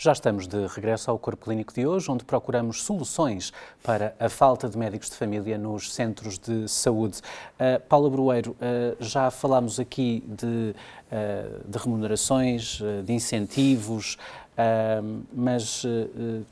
Já 0.00 0.12
estamos 0.12 0.46
de 0.46 0.64
regresso 0.68 1.10
ao 1.10 1.18
Corpo 1.18 1.46
Clínico 1.46 1.74
de 1.74 1.84
hoje, 1.84 2.08
onde 2.08 2.24
procuramos 2.24 2.84
soluções 2.84 3.52
para 3.82 4.14
a 4.20 4.28
falta 4.28 4.68
de 4.68 4.78
médicos 4.78 5.10
de 5.10 5.16
família 5.16 5.58
nos 5.58 5.92
centros 5.92 6.38
de 6.38 6.68
saúde. 6.68 7.18
Uh, 7.18 7.80
Paula 7.88 8.08
Brueiro, 8.08 8.52
uh, 8.52 8.96
já 9.00 9.28
falámos 9.28 9.80
aqui 9.80 10.22
de, 10.24 10.46
uh, 10.46 11.68
de 11.68 11.78
remunerações, 11.78 12.80
de 13.04 13.12
incentivos, 13.12 14.16
mas 15.32 15.84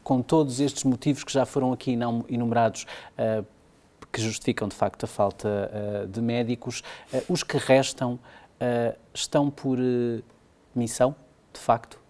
com 0.02 0.22
todos 0.22 0.58
estes 0.60 0.82
motivos 0.82 1.22
que 1.22 1.32
já 1.32 1.44
foram 1.44 1.72
aqui 1.72 1.98
enumerados, 2.28 2.86
que 4.12 4.20
justificam 4.20 4.68
de 4.68 4.76
facto 4.76 5.04
a 5.04 5.06
falta 5.08 5.70
de 6.08 6.20
médicos, 6.20 6.84
os 7.28 7.42
que 7.42 7.56
restam 7.56 8.16
estão 9.12 9.50
por 9.50 9.77
missão, 10.72 11.16
de 11.52 11.58
facto? 11.58 12.05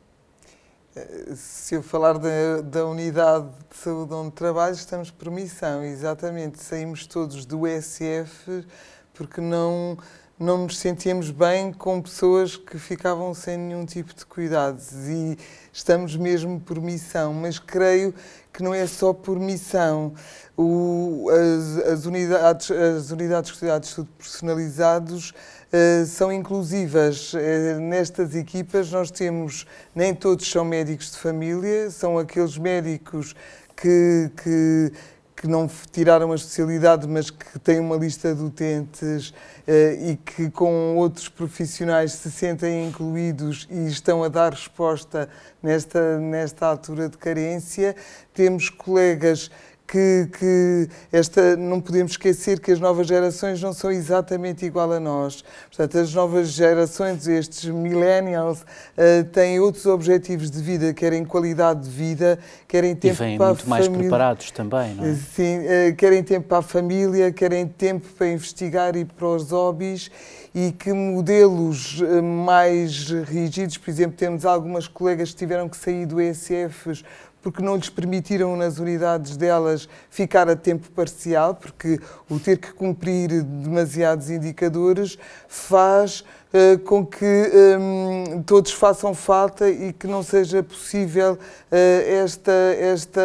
Se 1.37 1.75
eu 1.75 1.83
falar 1.83 2.19
da, 2.19 2.63
da 2.63 2.87
unidade 2.87 3.49
de 3.71 3.77
saúde 3.77 4.15
onde 4.15 4.31
trabalho, 4.31 4.75
estamos 4.75 5.11
por 5.11 5.31
missão, 5.31 5.85
exatamente. 5.85 6.63
Saímos 6.63 7.07
todos 7.07 7.45
do 7.45 7.63
SF 7.67 8.65
porque 9.13 9.41
não, 9.41 9.97
não 10.39 10.65
nos 10.65 10.79
sentíamos 10.79 11.31
bem 11.31 11.73
com 11.73 12.01
pessoas 12.03 12.57
que 12.57 12.79
ficavam 12.79 13.33
sem 13.33 13.57
nenhum 13.57 13.87
tipo 13.87 14.15
de 14.15 14.27
cuidados 14.27 14.93
e 15.09 15.39
estamos 15.73 16.15
mesmo 16.15 16.61
por 16.61 16.79
missão, 16.79 17.33
mas 17.33 17.59
creio 17.59 18.15
que 18.53 18.63
não 18.63 18.75
é 18.75 18.87
só 18.87 19.15
por 19.15 19.41
missão. 19.41 20.13
O, 20.55 21.31
as, 21.31 21.87
as, 21.87 22.05
unidades, 22.05 22.71
as 22.71 23.11
unidades 23.11 23.53
de 23.53 23.59
cuidados 23.59 23.99
personalizados 24.19 25.31
uh, 25.31 26.05
são 26.05 26.31
inclusivas. 26.31 27.33
Uh, 27.33 27.81
nestas 27.81 28.35
equipas 28.35 28.91
nós 28.91 29.11
temos, 29.11 29.67
nem 29.95 30.15
todos 30.15 30.51
são 30.51 30.67
médicos 30.67 31.13
de 31.13 31.19
família, 31.19 31.91
são 31.91 32.19
aqueles 32.19 32.59
médicos 32.59 33.35
que, 33.75 34.31
que 34.43 34.93
que 35.37 35.47
não 35.47 35.69
tiraram 35.93 36.33
a 36.33 36.35
especialidade, 36.35 37.07
mas 37.07 37.31
que 37.31 37.59
têm 37.59 37.79
uma 37.79 37.97
lista 37.97 38.35
de 38.35 38.43
utentes 38.43 39.29
uh, 39.29 40.11
e 40.11 40.17
que 40.17 40.51
com 40.51 40.97
outros 40.97 41.29
profissionais 41.29 42.13
se 42.13 42.31
sentem 42.31 42.89
incluídos 42.89 43.69
e 43.71 43.87
estão 43.87 44.25
a 44.25 44.29
dar 44.29 44.53
resposta 44.53 45.29
nesta, 45.63 46.19
nesta 46.19 46.67
altura 46.67 47.11
de 47.11 47.19
carência. 47.19 47.95
Temos 48.33 48.71
colegas 48.71 49.51
que, 49.87 50.29
que, 50.39 50.89
esta 51.13 51.57
não 51.57 51.81
podemos 51.81 52.13
esquecer 52.13 52.61
que 52.61 52.73
as 52.73 52.81
novas 52.81 53.07
gerações 53.07 53.63
não 53.63 53.73
são 53.73 53.91
exatamente 53.91 54.67
igual 54.67 54.93
a 54.93 55.01
nós. 55.01 55.45
Portanto, 55.69 55.99
as 55.99 56.13
novas 56.13 56.49
gerações, 56.49 57.27
estes 57.29 57.71
millennials, 57.71 58.63
uh, 58.63 59.25
têm 59.33 59.61
outros 59.61 59.87
objetivos 59.87 60.51
de 60.51 60.61
vida, 60.61 60.93
querem 60.93 61.25
qualidade 61.25 61.85
de 61.85 61.91
vida, 61.91 62.39
querem 62.67 62.95
tempo 62.97 63.23
e 63.23 63.37
para 63.37 63.47
muito 63.47 63.61
a 63.61 63.65
família. 63.65 63.69
mais 63.69 63.89
preparados 63.89 64.51
também, 64.51 64.95
não 64.95 65.05
é? 65.05 65.15
Sim, 65.15 65.59
uh, 65.59 65.97
querem 65.97 66.23
tempo 66.23 66.49
para 66.49 66.59
a 66.59 66.63
família, 66.63 67.33
querem 67.33 67.67
tempo 67.67 68.07
para 68.17 68.29
investigar 68.29 68.97
e 68.97 69.05
para 69.05 69.27
os 69.27 69.51
hobbies 69.51 70.11
e 70.57 70.73
que 70.73 70.91
modelos 70.91 72.03
eh, 72.03 72.23
mais 72.23 73.11
rígidos, 73.11 73.77
por 73.77 73.91
exemplo, 73.91 74.17
temos 74.17 74.47
algumas 74.47 74.89
colegas 74.89 75.33
que 75.33 75.37
tiveram 75.37 75.69
que 75.69 75.77
sair 75.77 76.07
do 76.07 76.19
ESF 76.19 77.05
porque 77.43 77.63
não 77.63 77.77
lhes 77.77 77.89
permitiram 77.89 78.57
nas 78.57 78.79
unidades 78.79 79.37
delas 79.37 79.89
ficar 80.11 80.49
a 80.49 80.57
tempo 80.57 80.91
parcial, 80.91 81.55
porque 81.55 82.01
o 82.29 82.41
ter 82.41 82.59
que 82.59 82.73
cumprir 82.73 83.43
demasiados 83.43 84.31
indicadores 84.31 85.17
faz 85.49 86.21
uh, 86.21 86.79
com 86.81 87.07
que 87.07 87.51
um, 87.79 88.43
todos 88.43 88.73
façam 88.73 89.15
falta 89.15 89.71
e 89.71 89.93
que 89.93 90.07
não 90.07 90.23
seja 90.23 90.63
possível 90.63 91.35
uh, 91.35 92.25
esta, 92.25 92.53
esta 92.79 93.21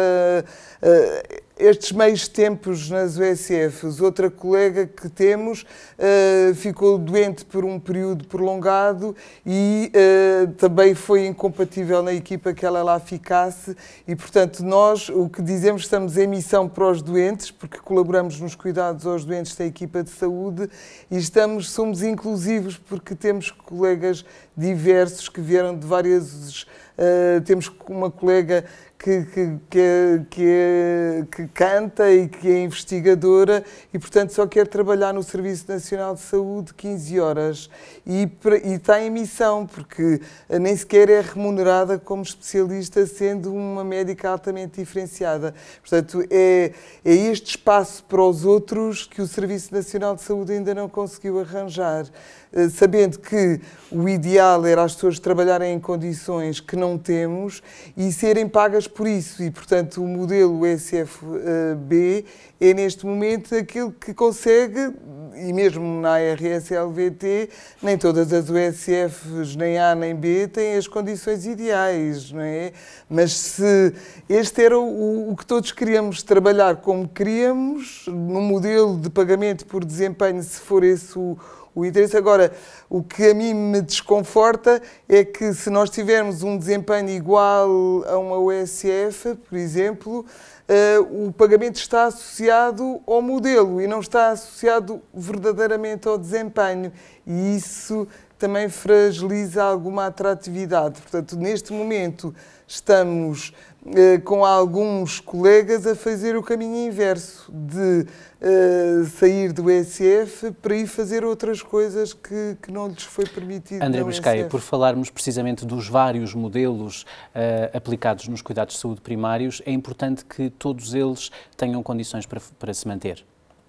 uh, 0.82 1.42
estes 1.62 1.92
meios 1.92 2.26
tempos 2.26 2.90
nas 2.90 3.16
USFs. 3.16 4.00
Outra 4.00 4.28
colega 4.28 4.84
que 4.84 5.08
temos 5.08 5.62
uh, 5.62 6.52
ficou 6.56 6.98
doente 6.98 7.44
por 7.44 7.64
um 7.64 7.78
período 7.78 8.26
prolongado 8.26 9.14
e 9.46 9.92
uh, 9.94 10.52
também 10.54 10.92
foi 10.92 11.24
incompatível 11.26 12.02
na 12.02 12.12
equipa 12.12 12.52
que 12.52 12.66
ela 12.66 12.82
lá 12.82 12.98
ficasse 12.98 13.76
e, 14.08 14.16
portanto, 14.16 14.64
nós 14.64 15.08
o 15.08 15.28
que 15.28 15.40
dizemos 15.40 15.82
estamos 15.82 16.16
em 16.16 16.26
missão 16.26 16.68
para 16.68 16.90
os 16.90 17.00
doentes, 17.00 17.52
porque 17.52 17.78
colaboramos 17.78 18.40
nos 18.40 18.56
cuidados 18.56 19.06
aos 19.06 19.24
doentes 19.24 19.54
da 19.54 19.64
equipa 19.64 20.02
de 20.02 20.10
saúde 20.10 20.68
e 21.08 21.16
estamos, 21.16 21.70
somos 21.70 22.02
inclusivos 22.02 22.76
porque 22.76 23.14
temos 23.14 23.52
colegas 23.52 24.24
diversos 24.56 25.28
que 25.28 25.40
vieram 25.40 25.78
de 25.78 25.86
várias... 25.86 26.66
Uh, 26.92 27.40
temos 27.46 27.72
uma 27.88 28.10
colega 28.10 28.66
que, 29.02 29.24
que, 29.68 30.20
que, 30.30 31.26
que, 31.28 31.48
canta 31.48 32.08
e 32.12 32.28
que 32.28 32.48
é 32.48 32.62
investigadora 32.62 33.64
e, 33.92 33.98
portanto, 33.98 34.32
só 34.32 34.46
quer 34.46 34.68
trabalhar 34.68 35.12
no 35.12 35.24
Serviço 35.24 35.64
Nacional 35.68 36.14
de 36.14 36.20
Saúde 36.20 36.72
15 36.72 37.18
horas 37.18 37.68
e, 38.06 38.30
e 38.64 38.74
está 38.74 39.02
em 39.02 39.10
missão, 39.10 39.66
porque 39.66 40.20
nem 40.48 40.76
sequer 40.76 41.10
é 41.10 41.20
remunerada 41.20 41.98
como 41.98 42.22
especialista, 42.22 43.04
sendo 43.04 43.52
uma 43.52 43.82
médica 43.82 44.30
altamente 44.30 44.80
diferenciada. 44.80 45.52
Portanto, 45.80 46.24
é, 46.30 46.72
é 47.04 47.12
este 47.12 47.56
espaço 47.56 48.04
para 48.04 48.22
os 48.22 48.44
outros 48.44 49.04
que 49.04 49.20
o 49.20 49.26
Serviço 49.26 49.74
Nacional 49.74 50.14
de 50.14 50.22
Saúde 50.22 50.52
ainda 50.52 50.72
não 50.76 50.88
conseguiu 50.88 51.40
arranjar. 51.40 52.06
Eh, 52.52 52.68
sabendo 52.68 53.18
que 53.18 53.60
o 53.90 54.06
ideal 54.06 54.66
era 54.66 54.82
as 54.82 54.94
pessoas 54.94 55.18
trabalharem 55.18 55.74
em 55.74 55.80
condições 55.80 56.60
que 56.60 56.76
não 56.76 56.98
temos 56.98 57.62
e 57.96 58.12
serem 58.12 58.46
pagas 58.46 58.86
por 58.86 59.06
isso. 59.06 59.42
E, 59.42 59.50
portanto, 59.50 60.02
o 60.02 60.06
modelo 60.06 60.66
SFB 60.66 62.24
é, 62.60 62.74
neste 62.74 63.04
momento, 63.06 63.54
aquele 63.54 63.90
que 63.90 64.14
consegue, 64.14 64.94
e 65.34 65.52
mesmo 65.52 66.00
na 66.00 66.18
RSLVT, 66.18 67.48
nem 67.82 67.98
todas 67.98 68.32
as 68.32 68.48
USFs, 68.48 69.56
nem 69.56 69.78
A 69.78 69.94
nem 69.94 70.14
B, 70.14 70.46
têm 70.46 70.76
as 70.76 70.86
condições 70.86 71.44
ideais, 71.44 72.30
não 72.30 72.42
é? 72.42 72.72
Mas 73.10 73.32
se 73.32 73.94
este 74.28 74.62
era 74.62 74.78
o, 74.78 75.32
o 75.32 75.36
que 75.36 75.44
todos 75.44 75.72
queríamos, 75.72 76.22
trabalhar 76.22 76.76
como 76.76 77.08
queríamos, 77.08 78.04
no 78.06 78.40
modelo 78.40 78.96
de 78.96 79.10
pagamento 79.10 79.66
por 79.66 79.84
desempenho, 79.84 80.42
se 80.42 80.60
for 80.60 80.84
esse 80.84 81.18
o 81.18 81.36
o 81.74 81.84
interesse. 81.84 82.16
Agora, 82.16 82.52
o 82.88 83.02
que 83.02 83.30
a 83.30 83.34
mim 83.34 83.54
me 83.54 83.80
desconforta 83.80 84.80
é 85.08 85.24
que 85.24 85.52
se 85.54 85.70
nós 85.70 85.90
tivermos 85.90 86.42
um 86.42 86.56
desempenho 86.56 87.08
igual 87.08 87.68
a 88.06 88.18
uma 88.18 88.38
USF, 88.38 89.34
por 89.48 89.56
exemplo, 89.56 90.26
uh, 90.68 91.26
o 91.26 91.32
pagamento 91.32 91.76
está 91.76 92.04
associado 92.04 93.00
ao 93.06 93.22
modelo 93.22 93.80
e 93.80 93.86
não 93.86 94.00
está 94.00 94.30
associado 94.30 95.00
verdadeiramente 95.12 96.08
ao 96.08 96.18
desempenho. 96.18 96.92
E 97.26 97.56
isso 97.56 98.06
também 98.42 98.68
fragiliza 98.68 99.62
alguma 99.62 100.06
atratividade. 100.06 101.00
Portanto, 101.00 101.36
neste 101.36 101.72
momento 101.72 102.34
estamos 102.66 103.54
eh, 103.86 104.18
com 104.18 104.44
alguns 104.44 105.20
colegas 105.20 105.86
a 105.86 105.94
fazer 105.94 106.36
o 106.36 106.42
caminho 106.42 106.88
inverso, 106.88 107.52
de 107.52 108.04
uh, 108.40 109.04
sair 109.16 109.52
do 109.52 109.70
ESF 109.70 110.50
para 110.60 110.74
ir 110.74 110.88
fazer 110.88 111.24
outras 111.24 111.62
coisas 111.62 112.12
que, 112.12 112.56
que 112.60 112.72
não 112.72 112.88
lhes 112.88 113.04
foi 113.04 113.26
permitido. 113.26 113.80
André 113.80 114.02
Biscaia, 114.02 114.48
por 114.48 114.60
falarmos 114.60 115.08
precisamente 115.08 115.64
dos 115.64 115.88
vários 115.88 116.34
modelos 116.34 117.02
uh, 117.02 117.76
aplicados 117.76 118.26
nos 118.26 118.42
cuidados 118.42 118.74
de 118.74 118.80
saúde 118.80 119.00
primários, 119.00 119.62
é 119.64 119.70
importante 119.70 120.24
que 120.24 120.50
todos 120.50 120.94
eles 120.94 121.30
tenham 121.56 121.80
condições 121.80 122.26
para, 122.26 122.40
para 122.58 122.74
se 122.74 122.88
manter. 122.88 123.24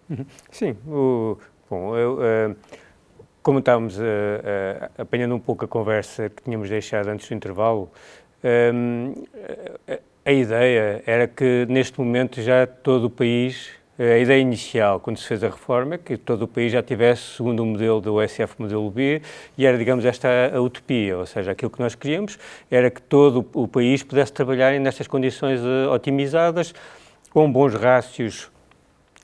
Uhum. 0.10 0.26
Sim, 0.52 0.76
o, 0.88 1.38
bom, 1.70 1.96
eu, 1.96 2.18
uh, 2.18 2.56
como 3.44 3.60
estávamos 3.60 4.00
apanhando 4.98 5.36
um 5.36 5.40
pouco 5.40 5.66
a 5.66 5.68
conversa 5.68 6.30
que 6.30 6.42
tínhamos 6.42 6.70
deixado 6.70 7.10
antes 7.10 7.28
do 7.28 7.36
intervalo, 7.36 7.92
um, 8.74 9.14
a 10.26 10.32
ideia 10.32 11.04
era 11.06 11.28
que 11.28 11.66
neste 11.70 12.00
momento 12.00 12.42
já 12.42 12.66
todo 12.66 13.06
o 13.06 13.10
país, 13.10 13.70
a 14.00 14.18
ideia 14.18 14.40
inicial 14.40 15.00
quando 15.00 15.18
se 15.18 15.28
fez 15.28 15.44
a 15.44 15.48
reforma, 15.48 15.96
é 15.96 15.98
que 15.98 16.16
todo 16.16 16.44
o 16.44 16.48
país 16.48 16.72
já 16.72 16.82
tivesse 16.82 17.36
segundo 17.36 17.62
o 17.62 17.66
modelo 17.66 18.00
do 18.00 18.26
SF 18.26 18.56
modelo 18.58 18.90
B 18.90 19.22
e 19.58 19.66
era, 19.66 19.78
digamos, 19.78 20.06
esta 20.06 20.30
a 20.54 20.62
utopia, 20.62 21.18
ou 21.18 21.26
seja, 21.26 21.52
aquilo 21.52 21.70
que 21.70 21.80
nós 21.80 21.94
queríamos 21.94 22.40
era 22.72 22.90
que 22.90 23.02
todo 23.02 23.46
o 23.54 23.68
país 23.68 24.02
pudesse 24.02 24.32
trabalhar 24.32 24.80
nestas 24.80 25.08
condições 25.08 25.60
otimizadas, 25.92 26.74
com 27.30 27.52
bons 27.52 27.74
rácios 27.74 28.50
eh, 28.50 28.53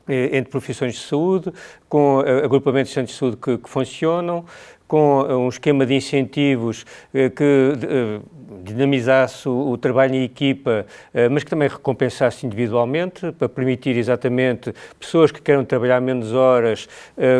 entre 0.09 0.51
profissões 0.51 0.95
de 0.95 1.01
saúde, 1.01 1.51
com 1.88 2.19
agrupamentos 2.19 2.89
de 2.89 2.94
centros 2.95 3.13
de 3.13 3.19
saúde 3.19 3.38
que, 3.38 3.57
que 3.57 3.69
funcionam, 3.69 4.45
com 4.89 5.21
um 5.24 5.47
esquema 5.47 5.86
de 5.86 5.94
incentivos 5.94 6.83
que 7.13 8.21
dinamizasse 8.63 9.47
o, 9.47 9.77
trabalho 9.77 10.15
em 10.15 10.24
equipa, 10.24 10.86
mas 11.31 11.44
que 11.44 11.50
também 11.51 11.69
recompensasse 11.69 12.45
individualmente, 12.45 13.31
para 13.33 13.47
permitir 13.47 13.95
exatamente 13.95 14.74
pessoas 15.00 15.31
que 15.31 15.41
queiram 15.41 15.63
trabalhar 15.63 16.01
menos 16.01 16.33
horas 16.33 16.89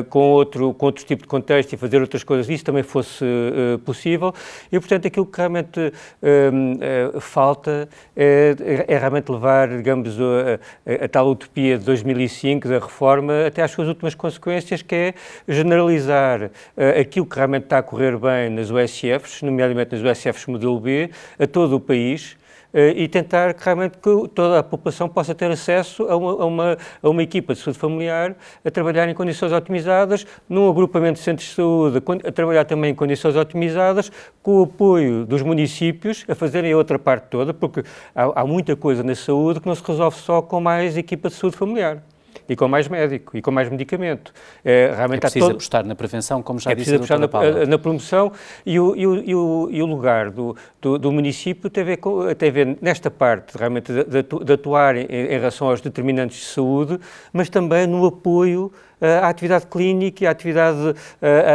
com, 0.10 0.20
outro, 0.20 0.74
com 0.76 0.86
outro 0.86 1.04
tipo 1.04 1.24
de 1.24 1.28
contexto 1.28 1.74
e 1.74 1.78
fazer 1.78 2.00
outras 2.00 2.24
coisas, 2.24 2.48
isso 2.48 2.64
também 2.64 2.84
fosse 2.84 3.26
possível. 3.84 4.34
E, 4.72 4.80
portanto, 4.80 5.08
aquilo 5.08 5.26
que 5.26 5.38
realmente 5.38 5.92
falta 7.20 7.90
é, 8.16 8.86
é, 8.88 8.98
realmente 8.98 9.32
levar, 9.32 9.70
digamos, 9.70 10.18
a, 10.20 10.60
a, 10.92 11.06
a, 11.06 11.08
tal 11.08 11.30
utopia 11.30 11.78
de 11.78 11.86
2005 11.86 12.68
da 12.68 12.80
reforma 12.80 13.48
até 13.48 13.64
às 13.64 13.72
suas 13.72 13.88
últimas 13.88 14.14
consequências, 14.14 14.82
que 14.82 14.96
é 14.96 15.14
generalizar 15.48 16.52
aquilo 17.00 17.26
que 17.26 17.39
realmente 17.40 17.64
está 17.64 17.78
a 17.78 17.84
correr 17.84 18.18
bem 18.18 18.50
nas 18.50 18.70
USFs, 18.70 19.42
nomeadamente 19.42 19.96
nas 19.96 20.18
USFs 20.18 20.46
modelo 20.46 20.80
B, 20.80 21.10
a 21.40 21.48
todo 21.48 21.78
o 21.78 21.80
país 21.80 22.38
eh, 22.74 22.94
e 22.98 23.08
tentar 23.08 23.56
realmente 23.58 23.98
que 23.98 24.28
toda 24.36 24.60
a 24.60 24.64
população 24.64 25.08
possa 25.08 25.34
ter 25.34 25.50
acesso 25.50 26.04
a 26.04 26.18
uma, 26.18 26.32
a, 26.32 26.46
uma, 26.46 26.78
a 27.02 27.10
uma, 27.10 27.24
equipa 27.24 27.54
de 27.54 27.60
saúde 27.60 27.80
familiar 27.80 28.36
a 28.64 28.70
trabalhar 28.70 29.08
em 29.08 29.14
condições 29.14 29.54
otimizadas, 29.54 30.28
num 30.48 30.70
agrupamento 30.70 31.14
de 31.14 31.24
centros 31.24 31.48
de 31.48 31.56
saúde, 31.56 32.02
a 32.26 32.32
trabalhar 32.32 32.66
também 32.66 32.92
em 32.92 32.96
condições 32.96 33.36
otimizadas, 33.36 34.12
com 34.44 34.60
o 34.60 34.64
apoio 34.64 35.26
dos 35.26 35.42
municípios 35.42 36.26
a 36.28 36.36
fazerem 36.36 36.74
a 36.74 36.78
outra 36.78 37.00
parte 37.00 37.28
toda, 37.30 37.54
porque 37.54 37.84
há, 38.14 38.42
há 38.42 38.46
muita 38.46 38.76
coisa 38.76 39.02
na 39.02 39.16
saúde 39.16 39.62
que 39.62 39.68
não 39.68 39.76
se 39.76 39.84
resolve 39.84 40.18
só 40.18 40.42
com 40.42 40.60
mais 40.60 40.98
equipa 40.98 41.30
de 41.30 41.36
saúde 41.36 41.56
familiar 41.56 42.04
e 42.50 42.56
com 42.56 42.68
mais 42.68 42.88
médico 42.88 43.38
e 43.38 43.42
com 43.42 43.52
mais 43.52 43.70
medicamento. 43.70 44.34
É, 44.66 44.92
realmente 44.96 45.20
é 45.20 45.22
preciso 45.22 45.46
todo... 45.46 45.56
apostar 45.56 45.86
na 45.86 45.96
prevenção, 45.96 46.42
como 46.42 46.60
já 46.60 46.72
é 46.72 46.76
disse 46.76 46.94
a 46.94 46.96
apostar 46.96 47.20
na, 47.20 47.66
na, 47.68 47.78
promoção 47.78 48.32
e 48.66 48.80
o, 48.80 48.96
e 48.96 49.06
o, 49.06 49.16
e 49.16 49.36
o, 49.36 49.70
e 49.72 49.82
o 49.84 49.86
lugar 49.86 50.32
do, 50.32 50.56
do, 50.82 50.98
do, 50.98 51.12
município 51.12 51.70
tem 51.70 51.84
a, 51.84 51.86
ver 51.86 51.98
com, 51.98 52.34
tem 52.34 52.50
a 52.50 52.52
ver 52.52 52.78
nesta 52.82 53.12
parte 53.12 53.58
realmente 53.58 53.94
de, 53.94 54.04
de, 54.04 54.24
de 54.24 54.54
atuar 54.54 54.96
em, 54.96 55.06
em 55.06 55.28
relação 55.28 55.70
aos 55.70 55.80
determinantes 55.80 56.38
de 56.38 56.46
saúde, 56.46 57.00
mas 57.32 57.50
também 57.50 57.86
no 57.86 58.06
apoio 58.06 58.72
a 59.02 59.30
atividade 59.30 59.68
clínica 59.68 60.24
e 60.24 60.28
a 60.28 60.32
atividade, 60.32 60.96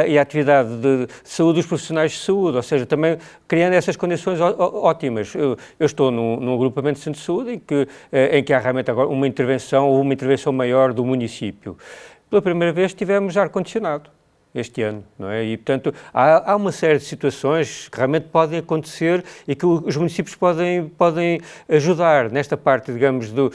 e 0.09 0.19
a 0.19 0.23
atividade 0.23 0.69
de 0.77 1.07
saúde 1.23 1.59
dos 1.59 1.67
profissionais 1.67 2.13
de 2.13 2.19
saúde, 2.19 2.57
ou 2.57 2.63
seja, 2.63 2.87
também 2.87 3.19
criando 3.47 3.75
essas 3.75 3.97
condições 3.97 4.41
ótimas. 4.41 5.35
Eu, 5.35 5.57
eu 5.79 5.87
estou 5.87 6.11
num, 6.11 6.37
num, 6.37 6.55
agrupamento 6.55 6.99
de 6.99 7.05
centro 7.05 7.21
de 7.21 7.27
saúde 7.27 7.53
em 7.53 7.59
que, 7.59 7.87
em 8.33 8.43
que 8.43 8.53
há 8.53 8.59
realmente 8.59 8.91
agora 8.91 9.09
uma 9.09 9.27
intervenção 9.27 9.89
ou 9.89 10.01
uma 10.01 10.13
intervenção 10.13 10.53
maior 10.53 10.93
do 10.93 11.05
município. 11.05 11.77
Pela 12.31 12.43
primeira 12.43 12.73
vez 12.73 12.95
tivemos 12.95 13.37
ar-condicionado 13.37 14.14
este 14.55 14.83
ano, 14.83 15.05
não 15.19 15.29
é? 15.29 15.45
E, 15.45 15.57
portanto, 15.57 15.93
há, 16.13 16.53
há, 16.53 16.57
uma 16.57 16.71
série 16.71 16.99
de 16.99 17.05
situações 17.05 17.89
que 17.89 17.97
realmente 17.97 18.27
podem 18.29 18.61
acontecer 18.61 19.25
e 19.49 19.55
que 19.55 19.67
os 19.67 19.97
municípios 19.97 20.37
podem, 20.37 20.89
podem 20.89 21.41
ajudar 21.69 22.31
nesta 22.31 22.57
parte, 22.57 22.93
digamos, 22.93 23.31
do, 23.31 23.53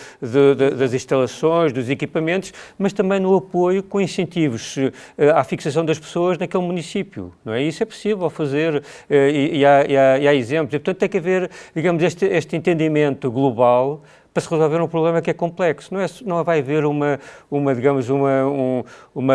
das 0.78 0.94
instalações, 0.94 1.72
dos 1.72 1.90
equipamentos, 1.90 2.54
mas 2.78 2.92
também 2.92 3.20
no 3.20 3.36
apoio 3.36 3.82
com 3.82 4.02
incentivos 4.02 4.76
uh, 4.76 4.92
à 5.36 5.44
fixação 5.44 5.86
das 5.86 5.98
pessoas 5.98 6.38
naquele 6.38 6.64
município, 6.64 7.34
não 7.46 7.54
é? 7.54 7.64
Isso 7.64 7.82
é 7.82 7.86
possível 7.86 8.30
fazer 8.30 8.76
uh, 8.76 8.84
e, 9.10 9.60
e, 9.60 9.66
há, 9.66 9.86
e, 9.88 9.98
há, 9.98 10.20
e, 10.20 10.28
há, 10.28 10.36
exemplos. 10.36 10.74
E, 10.74 10.80
portanto, 10.80 10.98
tem 10.98 11.10
que 11.10 11.18
haver, 11.18 11.50
digamos, 11.74 12.04
este, 12.04 12.26
este 12.26 12.58
entendimento 12.58 13.32
global 13.32 14.04
para 14.34 14.42
se 14.42 14.50
resolver 14.50 14.82
um 14.82 14.88
problema 14.88 15.22
que 15.22 15.30
é 15.30 15.34
complexo. 15.34 15.94
Não, 15.94 16.02
é, 16.02 16.08
não 16.26 16.44
vai 16.44 16.60
haver 16.60 16.86
uma, 16.86 17.20
uma 17.50 17.74
digamos, 17.74 18.10
uma, 18.10 18.46
um, 18.46 18.84
uma, 19.14 19.34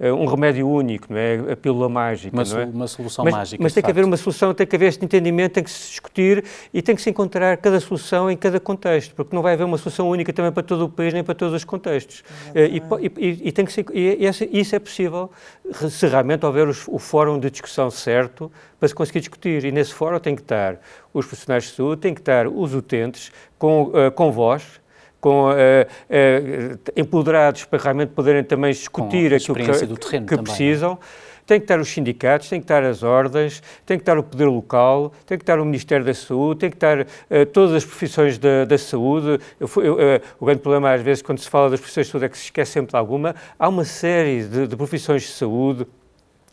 um 0.00 0.26
remédio 0.26 0.68
único, 0.68 1.06
não 1.10 1.18
é? 1.18 1.52
A 1.52 1.56
pílula 1.56 1.88
mágica, 1.88 2.36
uma, 2.36 2.44
não 2.44 2.60
é? 2.60 2.64
Uma 2.64 2.88
solução 2.88 3.24
mas, 3.24 3.34
mágica. 3.34 3.62
Mas 3.62 3.72
tem 3.72 3.82
que 3.82 3.90
haver 3.90 4.04
uma 4.04 4.16
solução, 4.16 4.52
tem 4.52 4.66
que 4.66 4.76
haver 4.76 4.88
este 4.88 5.04
entendimento, 5.04 5.52
tem 5.52 5.64
que 5.64 5.70
se 5.70 5.90
discutir 5.90 6.44
e 6.72 6.82
tem 6.82 6.94
que 6.94 7.02
se 7.02 7.10
encontrar 7.10 7.56
cada 7.58 7.78
solução 7.80 8.30
em 8.30 8.36
cada 8.36 8.58
contexto, 8.60 9.14
porque 9.14 9.34
não 9.34 9.42
vai 9.42 9.54
haver 9.54 9.64
uma 9.64 9.78
solução 9.78 10.08
única 10.08 10.32
também 10.32 10.52
para 10.52 10.62
todo 10.62 10.84
o 10.84 10.88
país 10.88 11.12
nem 11.14 11.22
para 11.22 11.34
todos 11.34 11.54
os 11.54 11.64
contextos. 11.64 12.22
Eh, 12.54 12.66
e, 12.66 12.82
e, 13.18 13.48
e, 13.48 13.52
tem 13.52 13.64
que 13.64 13.72
ser, 13.72 13.86
e 13.92 14.26
isso 14.52 14.74
é 14.74 14.78
possível 14.78 15.30
se 15.72 16.06
realmente 16.06 16.44
houver 16.44 16.68
os, 16.68 16.86
o 16.88 16.98
fórum 16.98 17.38
de 17.38 17.50
discussão 17.50 17.90
certo 17.90 18.50
para 18.78 18.88
se 18.88 18.94
conseguir 18.94 19.20
discutir. 19.20 19.64
E 19.64 19.72
nesse 19.72 19.92
fórum 19.92 20.18
tem 20.18 20.34
que 20.34 20.42
estar 20.42 20.78
os 21.18 21.26
profissionais 21.26 21.64
de 21.64 21.70
saúde, 21.70 22.00
tem 22.00 22.14
que 22.14 22.20
estar 22.20 22.46
os 22.46 22.74
utentes 22.74 23.32
com, 23.58 23.84
uh, 23.84 24.10
com 24.14 24.30
voz, 24.30 24.80
com, 25.20 25.46
uh, 25.46 25.52
uh, 25.52 26.78
empoderados 26.94 27.64
para 27.64 27.82
realmente 27.82 28.10
poderem 28.10 28.44
também 28.44 28.72
discutir 28.72 29.32
aquilo 29.34 29.54
que, 29.96 30.20
que 30.20 30.42
precisam. 30.42 30.98
Tem 31.46 31.60
que 31.60 31.64
estar 31.64 31.78
os 31.78 31.88
sindicatos, 31.88 32.48
tem 32.48 32.58
que 32.58 32.64
estar 32.64 32.82
as 32.82 33.04
ordens, 33.04 33.62
tem 33.86 33.96
que 33.96 34.02
estar 34.02 34.18
o 34.18 34.22
poder 34.22 34.46
local, 34.46 35.12
tem 35.24 35.38
que 35.38 35.44
estar 35.44 35.60
o 35.60 35.64
Ministério 35.64 36.04
da 36.04 36.12
Saúde, 36.12 36.58
tem 36.58 36.70
que 36.70 36.76
estar 36.76 37.02
uh, 37.02 37.46
todas 37.52 37.72
as 37.72 37.84
profissões 37.84 38.36
da, 38.36 38.64
da 38.64 38.76
saúde. 38.76 39.38
Eu, 39.60 39.70
eu, 39.76 39.96
o 40.40 40.44
grande 40.44 40.60
problema, 40.60 40.92
às 40.92 41.02
vezes, 41.02 41.22
quando 41.22 41.38
se 41.38 41.48
fala 41.48 41.70
das 41.70 41.78
profissões 41.78 42.06
de 42.06 42.12
saúde, 42.12 42.26
é 42.26 42.28
que 42.28 42.36
se 42.36 42.44
esquece 42.44 42.72
sempre 42.72 42.90
de 42.90 42.96
alguma. 42.96 43.34
Há 43.56 43.68
uma 43.68 43.84
série 43.84 44.42
de, 44.42 44.66
de 44.66 44.76
profissões 44.76 45.22
de 45.22 45.28
saúde 45.28 45.86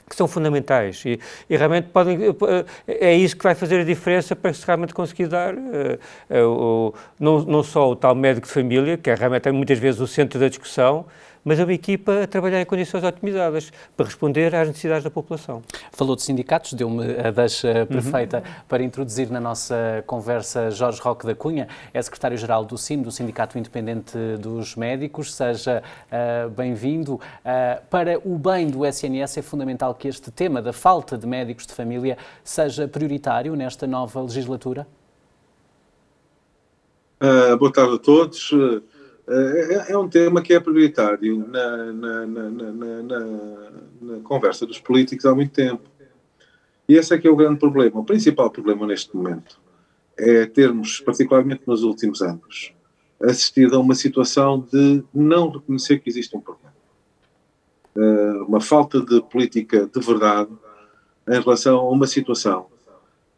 que 0.09 0.15
são 0.15 0.27
fundamentais. 0.27 1.03
E, 1.05 1.19
e, 1.49 1.57
realmente 1.57 1.87
podem 1.87 2.17
é 2.87 3.13
isso 3.13 3.35
que 3.37 3.43
vai 3.43 3.55
fazer 3.55 3.81
a 3.81 3.83
diferença 3.83 4.35
para 4.35 4.53
se 4.53 4.65
realmente 4.65 4.93
conseguir 4.93 5.27
dar 5.27 5.53
uh, 5.53 6.89
uh, 6.89 6.93
não, 7.19 7.39
não 7.43 7.63
só 7.63 7.89
o 7.89 7.95
tal 7.95 8.15
médico 8.15 8.47
de 8.47 8.53
família 8.53 8.97
que 8.97 9.09
é 9.09 9.15
realmente 9.15 9.51
muitas 9.51 9.79
vezes 9.79 9.99
o 9.99 10.07
centro 10.07 10.39
da 10.39 10.47
discussão 10.47 11.05
mas 11.43 11.59
é 11.59 11.63
uma 11.63 11.73
equipa 11.73 12.23
a 12.23 12.27
trabalhar 12.27 12.61
em 12.61 12.65
condições 12.65 13.03
otimizadas 13.03 13.71
para 13.95 14.05
responder 14.05 14.55
às 14.55 14.67
necessidades 14.67 15.03
da 15.03 15.11
população. 15.11 15.61
Falou 15.91 16.15
de 16.15 16.23
sindicatos, 16.23 16.73
deu-me 16.73 17.17
a 17.19 17.31
deixa 17.31 17.79
uhum. 17.79 17.85
perfeita 17.85 18.37
uhum. 18.37 18.53
para 18.67 18.83
introduzir 18.83 19.29
na 19.29 19.39
nossa 19.39 20.03
conversa 20.07 20.71
Jorge 20.71 21.01
Roque 21.01 21.25
da 21.25 21.35
Cunha, 21.35 21.67
é 21.93 22.01
secretário-geral 22.01 22.65
do 22.65 22.77
CIM, 22.77 23.01
do 23.01 23.11
Sindicato 23.11 23.57
Independente 23.57 24.17
dos 24.39 24.75
Médicos. 24.75 25.33
Seja 25.33 25.83
uh, 26.07 26.49
bem-vindo. 26.49 27.15
Uh, 27.15 27.19
para 27.89 28.19
o 28.23 28.37
bem 28.37 28.69
do 28.69 28.85
SNS 28.85 29.37
é 29.37 29.41
fundamental 29.41 29.93
que 29.93 30.07
este 30.07 30.31
tema 30.31 30.61
da 30.61 30.73
falta 30.73 31.17
de 31.17 31.27
médicos 31.27 31.65
de 31.67 31.73
família 31.73 32.17
seja 32.43 32.87
prioritário 32.87 33.55
nesta 33.55 33.85
nova 33.85 34.21
legislatura? 34.21 34.87
Uh, 37.21 37.57
boa 37.57 37.71
tarde 37.71 37.95
a 37.95 37.99
todos. 37.99 38.51
É, 39.27 39.91
é, 39.91 39.97
um 39.97 40.07
tema 40.09 40.41
que 40.41 40.53
é 40.53 40.59
prioritário 40.59 41.47
na, 41.47 41.93
na, 41.93 42.25
na, 42.25 42.49
na, 44.01 44.19
conversa 44.23 44.65
dos 44.65 44.79
políticos 44.79 45.25
há 45.25 45.33
muito 45.33 45.53
tempo. 45.53 45.83
E 46.89 46.95
esse 46.95 47.13
é 47.13 47.17
que 47.17 47.27
é 47.27 47.31
o 47.31 47.35
grande 47.35 47.59
problema. 47.59 48.01
O 48.01 48.03
principal 48.03 48.51
problema 48.51 48.85
neste 48.85 49.15
momento 49.15 49.61
é 50.17 50.45
termos, 50.45 50.99
particularmente 50.99 51.63
nos 51.65 51.83
últimos 51.83 52.21
anos, 52.21 52.73
assistido 53.21 53.75
a 53.75 53.79
uma 53.79 53.95
situação 53.95 54.59
de 54.71 55.03
não 55.13 55.49
reconhecer 55.49 55.99
que 55.99 56.09
existe 56.09 56.35
um 56.35 56.41
problema. 56.41 56.73
Uma 58.47 58.59
falta 58.59 58.99
de 58.99 59.21
política 59.21 59.87
de 59.87 59.99
verdade 60.01 60.51
em 61.29 61.39
relação 61.39 61.77
a 61.77 61.89
uma 61.89 62.07
situação 62.07 62.67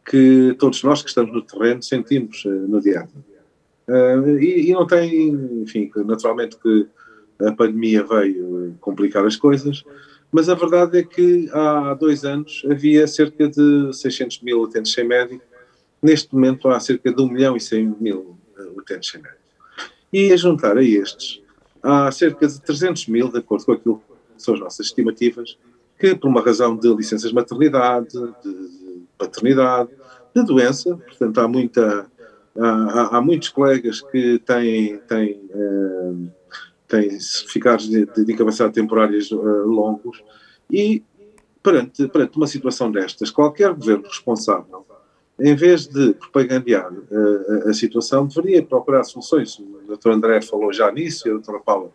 que 0.06 0.56
todos 0.60 0.82
nós 0.84 1.01
que 1.01 1.10
estamos 1.10 1.34
no 1.34 1.42
terreno 1.42 1.82
sentimos 1.82 2.44
eh, 2.46 2.50
no 2.50 2.80
dia 2.80 3.00
a 3.00 3.04
dia. 3.04 3.35
Uh, 3.88 4.39
e, 4.39 4.70
e, 4.70 4.74
não 4.74 4.88
tem, 4.88 5.30
enfim, 5.62 5.92
naturalmente 6.06 6.58
que 6.58 6.88
a 7.39 7.51
pandemia 7.51 8.04
veio 8.04 8.75
complicar 8.82 9.25
as 9.25 9.36
coisas, 9.36 9.84
mas 10.32 10.50
a 10.50 10.56
verdade 10.56 11.00
é 11.00 11.04
que 11.04 11.50
há 11.54 11.94
dois 11.94 12.25
anos 12.25 12.63
havia 12.70 13.06
cerca 13.08 13.48
de 13.48 13.94
600 13.94 14.42
mil 14.42 14.62
utentes 14.62 14.92
sem 14.92 15.08
médico, 15.08 15.44
neste 16.01 16.34
momento 16.34 16.68
há 16.70 16.80
cerca 16.80 17.13
de 17.13 17.22
1 17.22 17.27
milhão 17.27 17.56
e 17.56 17.62
100 17.62 17.96
mil 18.00 18.38
utentes 18.75 19.12
sem 19.12 19.22
médico. 19.22 19.42
E 20.12 20.32
a 20.32 20.38
juntar 20.38 20.77
a 20.77 20.84
estes, 20.84 21.42
há 21.82 22.12
cerca 22.12 22.48
de 22.48 22.60
300 22.62 23.08
mil, 23.08 23.30
de 23.30 23.38
acordo 23.38 23.65
com 23.65 23.72
aquilo 23.74 24.01
que 24.36 24.42
são 24.42 24.56
as 24.56 24.60
nossas 24.60 24.88
estimativas, 24.88 25.58
que 26.00 26.15
por 26.15 26.27
uma 26.27 26.42
razão 26.42 26.75
de 26.75 26.94
licenças 26.94 27.30
de 27.30 27.36
maternidade, 27.36 28.10
de 28.44 29.04
paternidade, 29.18 29.89
de 30.36 30.44
doença, 30.44 30.98
portanto 30.98 31.38
há 31.39 31.48
muita 31.48 32.12
há, 32.57 33.17
há, 33.17 33.21
muitos 33.21 33.50
colegas 33.50 34.01
que 34.01 34.39
têm, 34.39 34.97
têm, 35.00 35.41
uh, 35.53 36.31
têm 36.88 37.19
certificados 37.19 37.88
de, 37.88 38.05
de 38.05 38.31
incapacidade 38.33 38.74
temporárias 38.74 39.31
uh, 39.31 39.65
longos 39.65 40.24
e 40.69 41.03
perante, 41.62 42.07
perante 42.07 42.38
uma 42.38 42.47
situação 42.47 42.91
destas, 42.91 43.31
qualquer 43.31 43.74
governo 43.74 44.03
responsável, 44.07 44.85
em 45.39 45.55
vez 45.55 45.88
de 45.88 46.13
propagandear 46.13 46.91
uh, 46.93 47.69
a 47.69 47.74
situação, 47.74 48.25
deveria 48.25 48.63
procurar 48.63 49.03
soluções. 49.03 49.59
O 49.59 49.97
Dr. 49.97 50.12
André 50.12 50.41
falou 50.41 50.71
já 50.71 50.91
nisso 50.91 51.27
e 51.27 51.31
a 51.31 51.33
doutora 51.33 51.59
Paula 51.59 51.91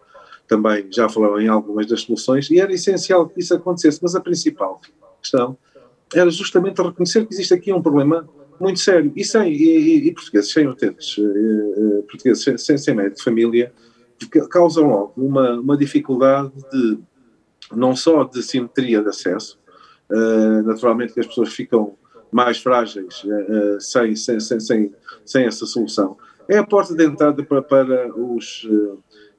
também 0.46 0.88
já 0.90 1.08
falou 1.08 1.40
em 1.40 1.46
algumas 1.46 1.86
das 1.86 2.02
soluções, 2.02 2.50
e 2.50 2.58
era 2.60 2.72
essencial 2.72 3.28
que 3.28 3.40
isso 3.40 3.54
acontecesse, 3.54 4.00
mas 4.02 4.16
a 4.16 4.20
principal 4.20 4.80
questão 5.22 5.56
era 6.12 6.28
justamente 6.28 6.82
reconhecer 6.82 7.24
que 7.24 7.32
existe 7.32 7.54
aqui 7.54 7.72
um 7.72 7.80
problema 7.80 8.28
muito 8.60 8.80
sério. 8.80 9.12
E, 9.16 9.24
sem, 9.24 9.52
e, 9.52 10.08
e 10.08 10.12
portugueses 10.12 10.52
sem 10.52 10.66
utentes, 10.66 11.16
uh, 11.18 12.04
portugueses 12.08 12.44
sem, 12.44 12.58
sem, 12.58 12.78
sem 12.78 12.94
médico 12.94 13.16
de 13.16 13.24
família, 13.24 13.72
causam 14.50 14.86
logo 14.86 15.14
uma, 15.16 15.58
uma 15.58 15.76
dificuldade 15.76 16.52
de 16.70 16.98
não 17.74 17.96
só 17.96 18.24
de 18.24 18.42
simetria 18.42 19.02
de 19.02 19.08
acesso, 19.08 19.58
uh, 20.10 20.62
naturalmente 20.62 21.14
que 21.14 21.20
as 21.20 21.26
pessoas 21.26 21.52
ficam 21.52 21.94
mais 22.30 22.58
frágeis 22.58 23.24
sem, 23.80 24.14
sem, 24.14 24.38
sem, 24.38 24.60
sem, 24.60 24.94
sem 25.24 25.46
essa 25.46 25.66
solução, 25.66 26.16
é 26.48 26.58
a 26.58 26.64
porta 26.64 26.94
de 26.94 27.04
entrada 27.04 27.42
para, 27.42 27.60
para, 27.60 28.16
os, 28.16 28.68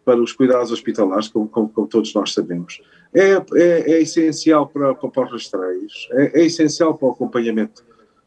para 0.03 0.21
os 0.21 0.33
cuidados 0.33 0.73
hospitalares, 0.73 1.29
como, 1.29 1.47
como, 1.47 1.69
como 1.69 1.87
todos 1.87 2.13
nós 2.13 2.33
sabemos. 2.33 2.81
É, 3.13 3.33
é, 3.33 3.91
é 3.91 4.01
essencial 4.01 4.67
para, 4.67 4.95
para, 4.95 5.09
para 5.09 5.25
os 5.25 5.31
rastreios, 5.31 6.09
é, 6.11 6.41
é, 6.41 6.45
essencial 6.45 6.97
para 6.97 7.09
o 7.09 7.11
acompanhamento 7.11 7.83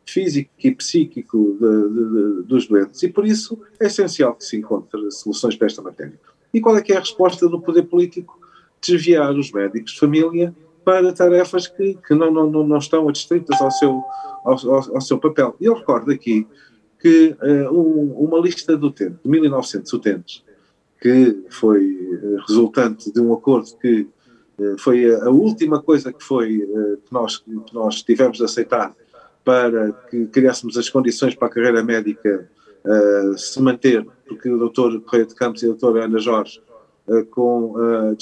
físico 0.07 0.51
e 0.63 0.71
psíquico 0.75 1.57
de, 1.61 1.89
de, 1.89 2.43
dos 2.43 2.67
doentes 2.67 3.03
e 3.03 3.09
por 3.09 3.27
isso 3.27 3.59
é 3.81 3.87
essencial 3.87 4.35
que 4.35 4.45
se 4.45 4.57
encontre 4.57 5.11
soluções 5.11 5.57
para 5.57 5.67
esta 5.67 5.83
matéria. 5.83 6.19
E 6.53 6.61
qual 6.61 6.77
é 6.77 6.83
que 6.83 6.93
é 6.93 6.97
a 6.97 7.01
resposta 7.01 7.49
do 7.49 7.61
poder 7.61 7.85
político? 7.85 8.39
Desviar 8.81 9.35
os 9.35 9.51
médicos 9.51 9.93
de 9.93 9.99
família 9.99 10.55
para 10.85 11.13
tarefas 11.13 11.67
que, 11.67 11.99
que 12.07 12.15
não, 12.15 12.31
não, 12.31 12.67
não 12.67 12.79
estão 12.79 13.09
adstritas 13.09 13.61
ao 13.61 13.71
seu, 13.71 14.03
ao, 14.45 14.71
ao, 14.71 14.95
ao 14.95 15.01
seu 15.01 15.19
papel. 15.19 15.57
E 15.61 15.65
eu 15.65 15.75
recordo 15.75 16.13
aqui 16.13 16.47
que 17.01 17.37
uh, 17.43 17.71
um, 17.71 18.13
uma 18.25 18.39
lista 18.39 18.77
de 18.77 18.87
utentes, 18.87 19.19
de 19.23 19.31
1.900 19.31 19.93
utentes, 19.93 20.45
que 21.01 21.45
foi 21.51 21.85
uh, 21.85 22.37
resultante 22.47 23.13
de 23.13 23.21
um 23.21 23.33
acordo 23.33 23.77
que 23.79 24.07
uh, 24.59 24.79
foi 24.79 25.15
a, 25.15 25.25
a, 25.25 25.31
última 25.31 25.83
coisa 25.83 26.13
que 26.13 26.23
foi 26.23 26.59
que 26.59 27.13
nós, 27.13 27.39
que 27.39 27.75
nós 27.75 28.03
tivemos 28.03 28.39
de 28.39 28.45
aceitar 28.45 28.95
para 29.45 29.93
que 30.11 30.27
criássemos 30.27 30.77
as 30.79 30.89
condições 30.89 31.35
para 31.35 31.49
a 31.49 31.51
carreira 31.51 31.83
médica 31.83 32.49
se 33.37 33.63
manter, 33.63 34.07
porque 34.29 34.51
o 34.51 34.59
doutor 34.59 35.01
Correia 35.03 35.25
de 35.25 35.35
Campos 35.35 35.63
e 35.63 35.67
a 35.67 35.69
doutora 35.71 36.05
Ana 36.05 36.19
Jorge 36.19 36.61
Uh, 37.07 37.23
com, 37.27 37.73
uh, 37.73 38.17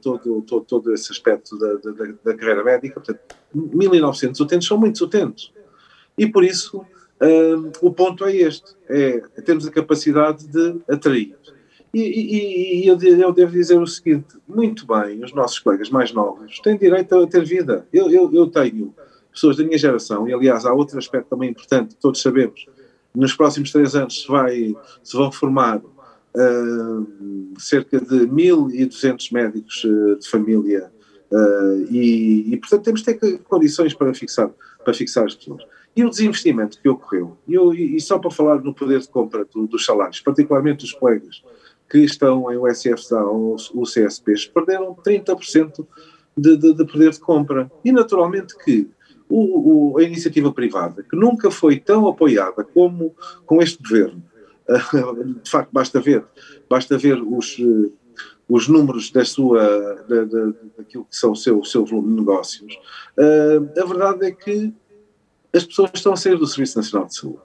todo, 0.00 0.40
todo, 0.40 0.64
todo 0.64 0.94
esse 0.94 1.12
aspecto 1.12 1.58
da, 1.58 1.74
da, 1.74 2.14
da, 2.24 2.34
carreira 2.34 2.64
médica. 2.64 2.94
Portanto, 2.94 3.20
1.900 3.54 4.40
utentes 4.40 4.66
são 4.66 4.78
muitos 4.78 5.02
utentes. 5.02 5.52
E 6.16 6.26
por 6.26 6.42
isso 6.42 6.78
uh, 6.78 7.72
o 7.82 7.92
ponto 7.92 8.24
é 8.24 8.34
este: 8.34 8.74
é 8.88 9.20
temos 9.44 9.66
a 9.66 9.70
capacidade 9.70 10.46
de 10.46 10.80
atrair. 10.88 11.36
E, 11.92 12.00
e, 12.00 12.84
e 12.84 12.88
eu, 12.88 12.98
eu, 12.98 13.32
devo 13.34 13.52
dizer 13.52 13.78
o 13.78 13.86
seguinte: 13.86 14.38
muito 14.48 14.86
bem, 14.86 15.22
os 15.22 15.34
nossos 15.34 15.58
colegas 15.58 15.90
mais 15.90 16.10
novos 16.10 16.58
têm 16.60 16.78
direito 16.78 17.14
a 17.14 17.26
ter 17.26 17.44
vida. 17.44 17.86
Eu, 17.92 18.10
eu, 18.10 18.32
eu 18.32 18.46
tenho 18.46 18.94
pessoas 19.36 19.58
da 19.58 19.64
minha 19.64 19.76
geração, 19.76 20.26
e 20.26 20.32
aliás, 20.32 20.64
há 20.64 20.72
outro 20.72 20.98
aspecto 20.98 21.28
também 21.28 21.50
importante, 21.50 21.94
todos 22.00 22.22
sabemos. 22.22 22.66
Nos 23.14 23.34
próximos 23.34 23.70
três 23.70 23.94
anos 23.94 24.22
se, 24.22 24.28
vai, 24.28 24.74
se 25.04 25.16
vão 25.16 25.30
formar 25.30 25.78
uh, 25.78 27.06
cerca 27.58 28.00
de 28.00 28.26
1.200 28.26 29.32
médicos 29.32 29.84
uh, 29.84 30.18
de 30.18 30.28
família 30.28 30.90
uh, 31.30 31.86
e, 31.90 32.52
e, 32.52 32.56
portanto, 32.56 32.82
temos 32.82 33.02
de 33.02 33.14
ter 33.14 33.38
condições 33.40 33.92
para 33.92 34.12
fixar, 34.14 34.50
para 34.82 34.94
fixar 34.94 35.24
as 35.24 35.34
pessoas. 35.34 35.62
E 35.94 36.04
o 36.04 36.10
desinvestimento 36.10 36.80
que 36.80 36.88
ocorreu, 36.88 37.36
e, 37.46 37.54
eu, 37.54 37.72
e 37.74 38.00
só 38.00 38.18
para 38.18 38.30
falar 38.30 38.60
no 38.62 38.74
poder 38.74 39.00
de 39.00 39.08
compra 39.08 39.46
do, 39.46 39.66
dos 39.66 39.84
salários, 39.84 40.20
particularmente 40.20 40.84
os 40.84 40.92
colegas 40.92 41.42
que 41.90 41.98
estão 41.98 42.50
em 42.50 42.56
USFSA 42.56 43.22
ou 43.22 43.56
CSPs, 43.84 44.46
perderam 44.46 44.94
30% 44.94 45.86
de, 46.36 46.56
de, 46.56 46.74
de 46.74 46.84
poder 46.84 47.10
de 47.10 47.20
compra. 47.20 47.70
E 47.84 47.92
naturalmente 47.92 48.56
que 48.58 48.90
o, 49.28 49.92
o, 49.92 49.98
a 49.98 50.02
iniciativa 50.02 50.52
privada, 50.52 51.02
que 51.02 51.16
nunca 51.16 51.50
foi 51.50 51.78
tão 51.78 52.06
apoiada 52.06 52.64
como 52.64 53.14
com 53.44 53.62
este 53.62 53.82
governo, 53.82 54.22
de 55.42 55.50
facto, 55.50 55.70
basta 55.72 56.00
ver, 56.00 56.24
basta 56.68 56.98
ver 56.98 57.22
os, 57.22 57.56
eh, 57.60 57.90
os 58.48 58.68
números 58.68 59.10
da 59.10 59.24
sua, 59.24 59.62
da, 60.08 60.24
da, 60.24 60.52
daquilo 60.78 61.04
que 61.04 61.16
são 61.16 61.32
o 61.32 61.36
seu, 61.36 61.60
o 61.60 61.64
seu 61.64 61.84
volume 61.84 62.08
de 62.08 62.20
negócios, 62.20 62.74
uh, 63.16 63.80
a 63.80 63.84
verdade 63.84 64.26
é 64.26 64.32
que 64.32 64.74
as 65.52 65.64
pessoas 65.64 65.90
estão 65.94 66.12
a 66.12 66.16
sair 66.16 66.36
do 66.36 66.46
Serviço 66.46 66.78
Nacional 66.78 67.06
de 67.06 67.16
Saúde. 67.16 67.38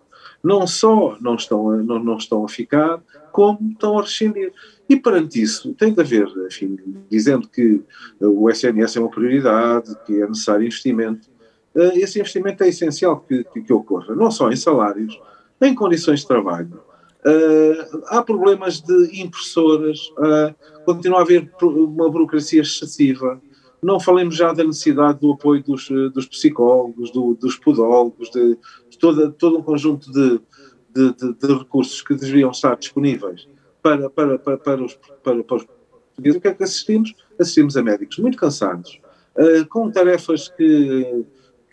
Não 0.43 0.65
só 0.65 1.17
não 1.21 1.35
estão 1.35 1.69
a, 1.69 1.77
não, 1.77 2.03
não 2.03 2.17
estão 2.17 2.43
a 2.43 2.49
ficar, 2.49 3.01
como 3.31 3.71
estão 3.71 3.99
a 3.99 4.01
rescindir. 4.01 4.51
E 4.89 4.95
perante 4.95 5.41
isso, 5.41 5.73
tem 5.75 5.93
de 5.93 6.01
haver, 6.01 6.27
enfim, 6.47 6.77
dizendo 7.09 7.47
que 7.47 7.81
o 8.19 8.49
SNS 8.49 8.97
é 8.97 8.99
uma 8.99 9.09
prioridade, 9.09 9.95
que 10.05 10.21
é 10.21 10.27
necessário 10.27 10.65
investimento, 10.65 11.29
esse 11.75 12.19
investimento 12.19 12.63
é 12.63 12.69
essencial 12.69 13.21
que, 13.21 13.43
que, 13.45 13.61
que 13.61 13.73
ocorra, 13.73 14.15
não 14.15 14.29
só 14.29 14.49
em 14.51 14.55
salários, 14.55 15.19
em 15.61 15.73
condições 15.73 16.21
de 16.21 16.27
trabalho, 16.27 16.81
Uh, 17.23 18.01
há 18.07 18.23
problemas 18.23 18.81
de 18.81 19.21
impressoras, 19.21 20.07
uh, 20.17 20.55
continua 20.85 21.19
a 21.19 21.21
haver 21.21 21.51
uma 21.61 22.09
burocracia 22.09 22.61
excessiva. 22.61 23.39
Não 23.81 23.99
falemos 23.99 24.35
já 24.35 24.51
da 24.53 24.63
necessidade 24.63 25.19
do 25.19 25.31
apoio 25.31 25.63
dos, 25.63 25.87
dos 26.13 26.25
psicólogos, 26.25 27.11
do, 27.11 27.35
dos 27.35 27.55
podólogos, 27.57 28.31
de, 28.31 28.57
de 28.89 28.97
toda, 28.97 29.29
todo 29.31 29.59
um 29.59 29.61
conjunto 29.61 30.11
de, 30.11 30.41
de, 30.89 31.13
de, 31.13 31.33
de, 31.33 31.53
recursos 31.59 32.01
que 32.01 32.15
deveriam 32.15 32.49
estar 32.49 32.75
disponíveis 32.75 33.47
para, 33.83 34.09
para, 34.09 34.39
para, 34.39 34.57
para, 34.57 34.83
os, 34.83 34.95
para, 35.23 35.43
para 35.43 35.57
os 35.57 35.63
portugueses. 35.63 36.37
O 36.37 36.41
que 36.41 36.47
é 36.47 36.53
que 36.53 36.63
assistimos? 36.63 37.13
Assistimos 37.39 37.77
a 37.77 37.83
médicos 37.83 38.17
muito 38.17 38.37
cansados, 38.37 38.99
uh, 39.35 39.65
com 39.67 39.91
tarefas 39.91 40.47
que, 40.47 41.23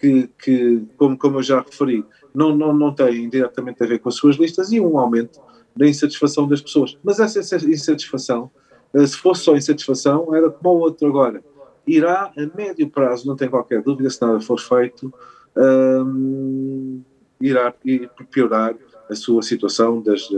que, 0.01 0.31
que 0.39 0.87
como, 0.97 1.17
como 1.17 1.39
eu 1.39 1.43
já 1.43 1.61
referi, 1.61 2.05
não, 2.35 2.55
não, 2.55 2.73
não 2.73 2.95
têm 2.95 3.29
diretamente 3.29 3.83
a 3.83 3.87
ver 3.87 3.99
com 3.99 4.09
as 4.09 4.15
suas 4.15 4.37
listas 4.37 4.73
e 4.73 4.81
um 4.81 4.99
aumento 4.99 5.41
da 5.77 5.87
insatisfação 5.87 6.47
das 6.47 6.61
pessoas. 6.61 6.97
Mas 7.03 7.19
essa 7.21 7.39
insatisfação, 7.39 8.51
eh, 8.95 9.07
se 9.07 9.17
fosse 9.17 9.43
só 9.43 9.57
insatisfação, 9.57 10.35
era 10.35 10.51
como 10.51 10.71
o 10.71 10.81
outro 10.81 11.07
agora. 11.09 11.43
Irá 11.87 12.33
a 12.37 12.57
médio 12.57 12.89
prazo, 12.89 13.27
não 13.27 13.37
tem 13.37 13.49
qualquer 13.49 13.83
dúvida, 13.83 14.11
se 14.11 14.21
nada 14.21 14.41
for 14.41 14.61
feito, 14.61 15.13
um, 15.57 17.01
irá 17.41 17.73
piorar 18.31 18.75
a 19.09 19.15
sua 19.15 19.43
situação 19.43 20.03
das, 20.03 20.29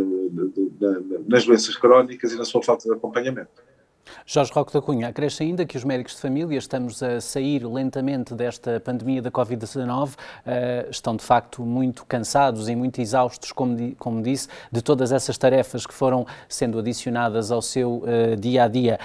nas 1.27 1.45
doenças 1.45 1.77
crónicas 1.77 2.33
e 2.33 2.37
na 2.37 2.45
sua 2.45 2.63
falta 2.63 2.89
de 2.89 2.95
acompanhamento. 2.95 3.51
Jorge 4.33 4.53
Roque 4.55 4.73
da 4.73 4.81
Cunha, 4.81 5.09
acresce 5.09 5.43
ainda 5.43 5.67
que 5.67 5.77
os 5.77 5.83
médicos 5.83 6.15
de 6.15 6.21
família 6.21 6.57
estamos 6.57 7.03
a 7.03 7.21
sair 7.21 7.67
lentamente 7.67 8.33
desta 8.33 8.79
pandemia 8.79 9.21
da 9.21 9.29
Covid-19, 9.29 10.11
uh, 10.11 10.89
estão 10.89 11.17
de 11.17 11.25
facto 11.25 11.65
muito 11.65 12.07
cansados 12.07 12.69
e 12.69 12.77
muito 12.77 13.01
exaustos, 13.01 13.51
como, 13.51 13.75
di, 13.75 13.97
como, 13.99 14.23
disse, 14.23 14.47
de 14.71 14.83
todas 14.83 15.11
essas 15.11 15.37
tarefas 15.37 15.85
que 15.85 15.93
foram 15.93 16.25
sendo 16.49 16.79
adicionadas 16.79 17.51
ao 17.51 17.61
seu 17.61 18.05
dia 18.39 18.63
a 18.63 18.69
dia. 18.69 19.01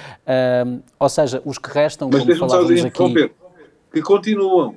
Ou 1.00 1.10
seja, 1.10 1.42
os 1.44 1.58
que 1.58 1.72
restam, 1.72 2.08
Mas 2.14 2.22
como 2.22 2.36
falávamos 2.36 2.86
aqui. 2.86 3.32
Que 3.92 4.02
continuam, 4.04 4.76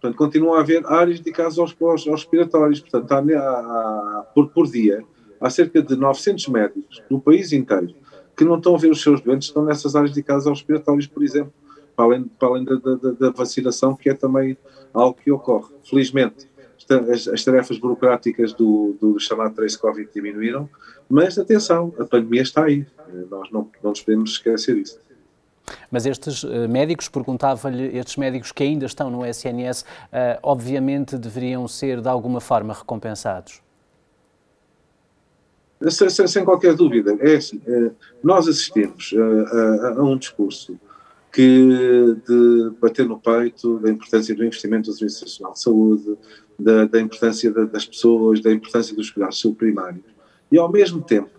portanto, 0.00 0.16
continuam 0.16 0.54
a 0.54 0.60
haver 0.60 0.82
áreas 0.86 1.20
dedicadas 1.20 1.58
aos 1.58 1.76
respiratórios, 2.06 2.80
portanto, 2.80 3.12
há, 3.12 3.18
há, 3.18 4.26
por, 4.34 4.48
por 4.48 4.66
dia, 4.66 5.04
há 5.38 5.50
cerca 5.50 5.82
de 5.82 5.94
900 5.94 6.48
médicos 6.48 7.02
no 7.10 7.20
país 7.20 7.52
inteiro 7.52 7.94
que 8.40 8.44
não 8.46 8.56
estão 8.56 8.74
a 8.74 8.78
ver 8.78 8.90
os 8.90 9.02
seus 9.02 9.20
doentes, 9.20 9.48
estão 9.48 9.62
nessas 9.62 9.94
áreas 9.94 10.12
dedicadas 10.12 10.46
aos 10.46 10.60
respiratórios, 10.60 11.06
por 11.06 11.22
exemplo, 11.22 11.52
para 11.94 12.06
além, 12.06 12.24
para 12.24 12.48
além 12.48 12.64
da, 12.64 12.76
da, 12.76 12.94
da, 12.94 13.30
vacinação, 13.30 13.94
que 13.94 14.08
é 14.08 14.14
também 14.14 14.56
algo 14.94 15.18
que 15.22 15.30
ocorre. 15.30 15.74
Felizmente, 15.84 16.48
as, 17.12 17.28
as 17.28 17.44
tarefas 17.44 17.76
burocráticas 17.78 18.54
do, 18.54 18.96
do 18.98 19.20
chamado 19.20 19.54
Trace 19.54 19.78
Covid 19.78 20.08
diminuíram, 20.14 20.70
mas 21.06 21.38
atenção, 21.38 21.92
a 21.98 22.04
pandemia 22.06 22.40
está 22.40 22.64
aí, 22.64 22.86
nós 23.30 23.50
não, 23.50 23.68
não 23.82 23.90
nos 23.90 24.00
podemos 24.00 24.30
esquecer 24.30 24.74
disso. 24.74 24.98
Mas 25.90 26.06
estes 26.06 26.42
uh, 26.42 26.66
médicos, 26.66 27.10
perguntava-lhe, 27.10 27.94
estes 27.94 28.16
médicos 28.16 28.52
que 28.52 28.62
ainda 28.62 28.86
estão 28.86 29.10
no 29.10 29.22
SNS, 29.26 29.82
uh, 29.82 30.38
obviamente 30.42 31.18
deveriam 31.18 31.68
ser 31.68 32.00
de 32.00 32.08
alguma 32.08 32.40
forma 32.40 32.72
recompensados? 32.72 33.60
Sem, 35.88 36.26
sem, 36.26 36.44
qualquer 36.44 36.74
dúvida. 36.74 37.16
É 37.20 37.36
assim, 37.36 37.60
é, 37.66 37.90
nós 38.22 38.46
assistimos 38.46 39.14
a, 39.16 39.56
a, 39.56 39.94
a, 39.98 40.02
um 40.02 40.18
discurso 40.18 40.78
que 41.32 41.68
de 42.26 42.70
bater 42.80 43.06
no 43.06 43.18
peito 43.18 43.78
da 43.78 43.90
importância 43.90 44.34
do 44.34 44.44
investimento 44.44 44.90
do 44.90 44.96
Serviço 44.96 45.24
Nacional 45.24 45.52
de 45.54 45.60
Saúde, 45.60 46.18
da, 46.58 46.84
da 46.84 47.00
importância 47.00 47.50
da, 47.50 47.64
das 47.64 47.86
pessoas, 47.86 48.40
da 48.40 48.52
importância 48.52 48.94
dos 48.94 49.10
cuidados 49.10 49.42
primários, 49.56 50.04
e 50.52 50.58
ao 50.58 50.70
mesmo 50.70 51.00
tempo 51.00 51.30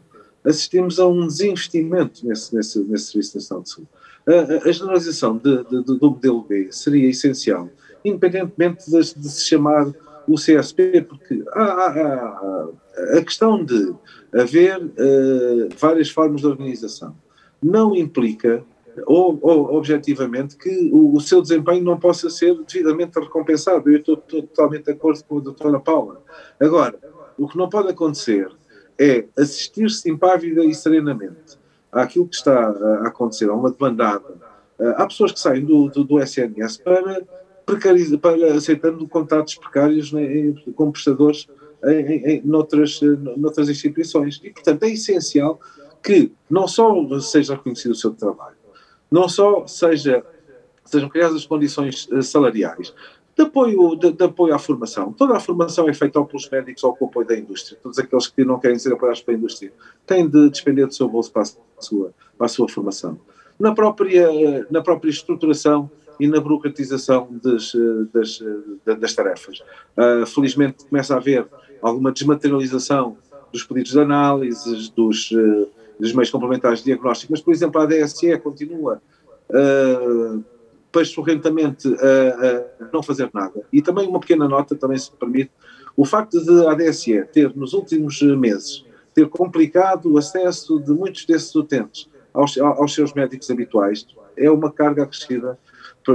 assistimos 0.43 0.99
a 0.99 1.07
um 1.07 1.27
desinvestimento 1.27 2.25
nesse, 2.25 2.55
nesse, 2.55 2.79
nesse 2.79 3.11
Serviço 3.11 3.37
Nacional 3.37 3.63
de 3.63 3.69
Saúde. 3.69 3.89
A, 4.25 4.69
a 4.69 4.71
generalização 4.71 5.37
de, 5.37 5.63
de, 5.65 5.83
do 5.83 5.99
modelo 6.01 6.41
B 6.41 6.67
seria 6.71 7.09
essencial, 7.09 7.69
independentemente 8.03 8.89
de, 8.89 8.97
de 8.97 9.29
se 9.29 9.45
chamar 9.45 9.93
o 10.27 10.35
CSP, 10.35 11.01
porque 11.01 11.43
há, 11.53 11.63
há, 11.63 11.89
há, 11.89 12.69
a 13.17 13.21
questão 13.23 13.63
de 13.63 13.93
haver 14.33 14.77
uh, 14.83 15.69
várias 15.77 16.09
formas 16.09 16.41
de 16.41 16.47
organização 16.47 17.15
não 17.61 17.95
implica, 17.95 18.63
ou, 19.05 19.37
ou 19.41 19.75
objetivamente, 19.75 20.57
que 20.57 20.89
o, 20.91 21.15
o, 21.15 21.21
seu 21.21 21.41
desempenho 21.41 21.83
não 21.83 21.99
possa 21.99 22.29
ser 22.29 22.55
devidamente 22.63 23.19
recompensado. 23.19 23.89
Eu 23.89 23.97
estou, 23.99 24.15
estou 24.15 24.41
totalmente 24.43 24.85
de 24.85 24.91
acordo 24.91 25.23
com 25.25 25.37
a 25.37 25.41
doutora 25.41 25.79
Paula. 25.79 26.21
Agora, 26.59 26.97
o 27.37 27.47
que 27.47 27.57
não 27.57 27.69
pode 27.69 27.89
acontecer 27.89 28.49
é 28.99 29.25
assistir-se 29.37 30.09
impávida 30.09 30.65
e 30.65 30.73
serenamente 30.73 31.59
àquilo 31.91 32.27
que 32.27 32.35
está 32.35 32.69
a 32.69 33.07
acontecer, 33.07 33.49
a 33.49 33.53
uma 33.53 33.71
demandada 33.71 34.51
há 34.95 35.05
pessoas 35.05 35.31
que 35.31 35.39
saem 35.39 35.63
do, 35.63 35.89
do, 35.89 36.03
do 36.03 36.19
SNS 36.19 36.77
para, 36.77 37.21
para 38.19 38.53
aceitando 38.53 39.07
contratos 39.07 39.55
precários 39.55 40.11
né, 40.11 40.53
com 40.75 40.91
prestadores 40.91 41.47
em, 41.83 42.15
em, 42.25 42.41
noutras, 42.43 42.99
noutras 43.37 43.69
instituições. 43.69 44.39
E, 44.43 44.51
portanto, 44.51 44.83
é 44.83 44.89
essencial 44.89 45.59
que 46.03 46.31
não 46.49 46.67
só 46.67 47.19
seja 47.19 47.55
reconhecido 47.55 47.91
o 47.91 47.95
seu 47.95 48.11
trabalho, 48.11 48.55
não 49.09 49.27
só 49.27 49.67
seja, 49.67 50.23
sejam 50.85 51.09
criadas 51.09 51.37
as 51.37 51.45
condições 51.45 52.07
eh, 52.11 52.21
salariais, 52.21 52.93
de 53.35 53.43
apoio, 53.43 53.95
de, 53.95 54.11
de, 54.11 54.23
apoio 54.23 54.53
à 54.53 54.59
formação. 54.59 55.13
Toda 55.13 55.35
a 55.35 55.39
formação 55.39 55.87
é 55.87 55.93
feita 55.93 56.19
ou 56.19 56.25
pelos 56.25 56.49
médicos 56.49 56.83
ou 56.83 56.95
com 56.95 57.05
o 57.05 57.07
apoio 57.07 57.27
da 57.27 57.37
indústria. 57.37 57.77
Todos 57.81 57.97
aqueles 57.97 58.27
que 58.27 58.43
não 58.43 58.59
querem 58.59 58.77
ser 58.77 58.93
apoiados 58.93 59.21
pela 59.21 59.37
indústria 59.37 59.71
têm 60.05 60.27
de 60.27 60.49
despender 60.49 60.87
do 60.87 60.93
seu 60.93 61.07
bolso 61.07 61.31
para 61.31 61.43
a 61.43 61.81
sua, 61.81 62.13
para 62.37 62.45
a 62.45 62.49
sua 62.49 62.67
formação. 62.67 63.19
Na 63.59 63.73
própria, 63.73 64.27
na 64.69 64.81
própria 64.81 65.09
estruturação 65.09 65.89
e 66.21 66.27
na 66.27 66.39
burocratização 66.39 67.27
das, 67.43 67.73
das, 68.13 68.43
das 68.99 69.13
tarefas. 69.15 69.59
Uh, 69.97 70.23
felizmente 70.27 70.85
começa 70.85 71.15
a 71.15 71.17
haver 71.17 71.47
alguma 71.81 72.11
desmaterialização 72.11 73.17
dos 73.51 73.63
pedidos 73.63 73.93
de 73.93 73.99
análises, 73.99 74.89
dos, 74.89 75.31
uh, 75.31 75.67
dos 75.99 76.13
meios 76.13 76.29
complementares 76.29 76.79
de 76.79 76.85
diagnóstico, 76.85 77.31
mas, 77.31 77.41
por 77.41 77.51
exemplo, 77.51 77.81
a 77.81 77.87
DSE 77.87 78.37
continua 78.37 79.01
uh, 79.49 80.43
a, 81.95 82.83
a 82.85 82.89
não 82.93 83.01
fazer 83.01 83.27
nada. 83.33 83.63
E 83.73 83.81
também 83.81 84.07
uma 84.07 84.19
pequena 84.19 84.47
nota, 84.47 84.75
também 84.75 84.99
se 84.99 85.11
permite, 85.11 85.49
o 85.97 86.05
facto 86.05 86.39
de 86.39 86.67
a 86.67 86.75
DSE 86.75 87.25
ter, 87.33 87.55
nos 87.55 87.73
últimos 87.73 88.21
meses, 88.21 88.85
ter 89.11 89.27
complicado 89.27 90.13
o 90.13 90.19
acesso 90.19 90.79
de 90.79 90.91
muitos 90.91 91.25
desses 91.25 91.55
utentes 91.55 92.07
aos, 92.31 92.55
aos 92.59 92.93
seus 92.93 93.11
médicos 93.11 93.49
habituais, 93.49 94.05
é 94.37 94.51
uma 94.51 94.71
carga 94.71 95.01
acrescida 95.03 95.57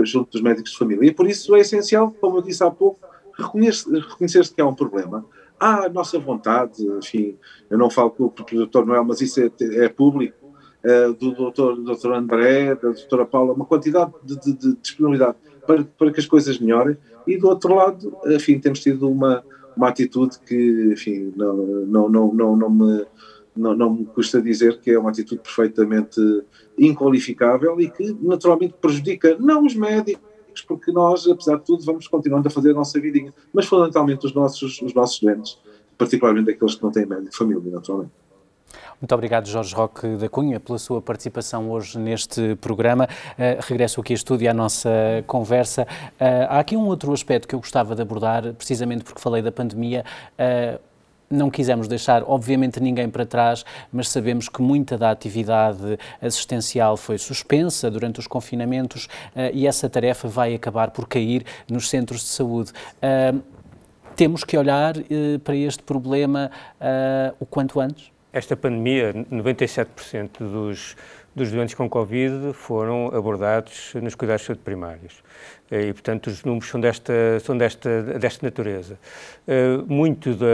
junto 0.05 0.31
dos 0.31 0.41
médicos 0.41 0.73
de 0.73 0.79
família. 0.79 1.09
E 1.09 1.13
por 1.13 1.27
isso 1.27 1.55
é 1.55 1.61
essencial, 1.61 2.15
como 2.21 2.39
eu 2.39 2.43
disse 2.43 2.63
há 2.63 2.71
pouco, 2.71 3.01
reconhecer-se 3.39 4.55
que 4.55 4.61
há 4.61 4.67
um 4.67 4.75
problema. 4.75 5.25
Há 5.59 5.87
a 5.87 5.89
nossa 5.89 6.19
vontade, 6.19 6.83
enfim, 6.99 7.37
eu 7.71 7.79
não 7.79 7.89
falo 7.89 8.11
com 8.11 8.25
o 8.25 8.33
doutor 8.53 8.85
Noel, 8.85 9.05
mas 9.05 9.21
isso 9.21 9.41
é, 9.41 9.51
é 9.85 9.89
público, 9.89 10.37
uh, 10.85 11.15
do 11.15 11.33
doutor, 11.33 11.77
doutor 11.77 12.13
André, 12.15 12.75
da 12.75 12.91
doutora 12.91 13.25
Paula, 13.25 13.55
uma 13.55 13.65
quantidade 13.65 14.13
de, 14.23 14.39
de, 14.39 14.53
de 14.53 14.77
disponibilidade 14.77 15.37
para, 15.67 15.85
para 15.85 16.11
que 16.13 16.21
as 16.21 16.27
coisas 16.27 16.59
melhorem, 16.59 16.97
e 17.27 17.37
do 17.37 17.49
outro 17.49 17.75
lado, 17.75 18.17
enfim, 18.27 18.59
temos 18.59 18.81
tido 18.81 19.09
uma, 19.09 19.43
uma 19.77 19.89
atitude 19.89 20.39
que, 20.47 20.91
enfim, 20.93 21.33
não, 21.35 21.57
não, 21.57 22.09
não, 22.09 22.35
não, 22.35 22.57
não 22.57 22.71
me 22.71 23.07
não, 23.57 23.75
não 23.75 23.93
me 23.95 24.05
custa 24.07 24.41
dizer 24.41 24.81
que 24.81 24.91
é 24.91 24.99
uma 24.99 25.11
atitude 25.11 25.41
perfeitamente 25.41 26.21
inqualificável 26.79 27.81
e 27.81 27.91
que 27.91 28.17
naturalmente 28.21 28.75
prejudica 28.81 29.37
não 29.39 29.65
os 29.65 29.75
médicos, 29.75 30.63
porque 30.67 30.93
nós, 30.93 31.27
apesar 31.27 31.57
de 31.57 31.65
tudo, 31.65 31.85
vamos 31.85 32.07
continuando 32.09 32.49
a 32.49 32.51
fazer 32.51 32.71
a 32.71 32.75
nossa 32.75 33.01
vidinha, 33.01 33.33
mas 33.53 33.67
fundamentalmente 33.67 34.27
os 34.27 34.35
nossos, 34.35 34.81
os 34.81 34.95
nossos 34.95 35.21
doentes, 35.21 35.59
particularmente 35.99 36.51
aqueles 36.51 36.75
que 36.75 36.83
não 36.83 36.91
têm 36.91 37.07
médico 37.07 37.31
de 37.31 37.37
família, 37.37 37.71
naturalmente. 37.71 38.13
Muito 39.01 39.15
obrigado, 39.15 39.47
Jorge 39.47 39.75
Roque 39.75 40.17
da 40.17 40.29
Cunha, 40.29 40.59
pela 40.59 40.79
sua 40.79 41.03
participação 41.03 41.71
hoje 41.71 41.99
neste 41.99 42.57
programa. 42.57 43.07
Uh, 43.33 43.61
regresso 43.61 44.01
aqui 44.01 44.15
a 44.15 44.17
estúdio 44.17 44.51
à 44.51 44.55
nossa 44.55 44.91
conversa. 45.27 45.83
Uh, 45.83 46.49
há 46.49 46.59
aqui 46.61 46.77
um 46.77 46.87
outro 46.87 47.13
aspecto 47.13 47.47
que 47.47 47.55
eu 47.55 47.59
gostava 47.59 47.95
de 47.95 48.01
abordar, 48.03 48.55
precisamente 48.55 49.05
porque 49.05 49.21
falei 49.21 49.43
da 49.43 49.53
pandemia. 49.53 50.05
Uh, 50.33 50.81
não 51.31 51.51
quisemos 51.51 51.89
deixar, 51.89 52.23
obviamente, 52.27 52.81
ninguém 52.81 53.09
para 53.09 53.27
trás, 53.27 53.65
mas 53.93 54.09
sabemos 54.09 54.49
que 54.49 54.63
muita 54.63 54.97
da 54.97 55.11
atividade 55.11 55.99
assistencial 56.21 56.97
foi 56.97 57.19
suspensa 57.19 57.91
durante 57.91 58.21
os 58.21 58.27
confinamentos 58.27 59.07
uh, 59.07 59.51
e 59.53 59.67
essa 59.67 59.89
tarefa 59.89 60.29
vai 60.29 60.55
acabar 60.55 60.91
por 60.91 61.09
cair 61.09 61.45
nos 61.71 61.89
centros 61.89 62.21
de 62.21 62.29
saúde. 62.29 62.73
Uh, 62.97 63.43
temos 64.15 64.45
que 64.45 64.57
olhar 64.57 64.97
uh, 64.97 65.39
para 65.45 65.57
este 65.57 65.83
problema 65.83 66.51
o 67.39 67.45
quanto 67.45 67.81
antes? 67.81 68.11
Esta 68.33 68.57
pandemia, 68.57 69.13
97% 69.15 70.39
dos, 70.39 70.97
dos 71.35 71.51
doentes 71.51 71.75
com 71.75 71.89
Covid 71.89 72.53
foram 72.53 73.09
abordados 73.09 73.95
nos 73.95 74.15
cuidados 74.15 74.43
de 74.43 74.47
saúde 74.47 74.63
primários. 74.63 75.23
E, 75.71 75.93
portanto, 75.93 76.29
os 76.29 76.45
números 76.45 76.69
são 76.69 76.81
desta, 76.81 77.13
são 77.41 77.59
desta, 77.59 78.03
desta 78.19 78.47
natureza. 78.47 78.99
Uh, 79.47 79.85
muito 79.93 80.35
da, 80.35 80.47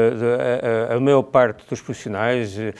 a, 0.91 0.97
a, 0.97 1.01
maior 1.01 1.23
parte 1.23 1.69
dos 1.69 1.81
profissionais 1.83 2.57
uh, 2.57 2.73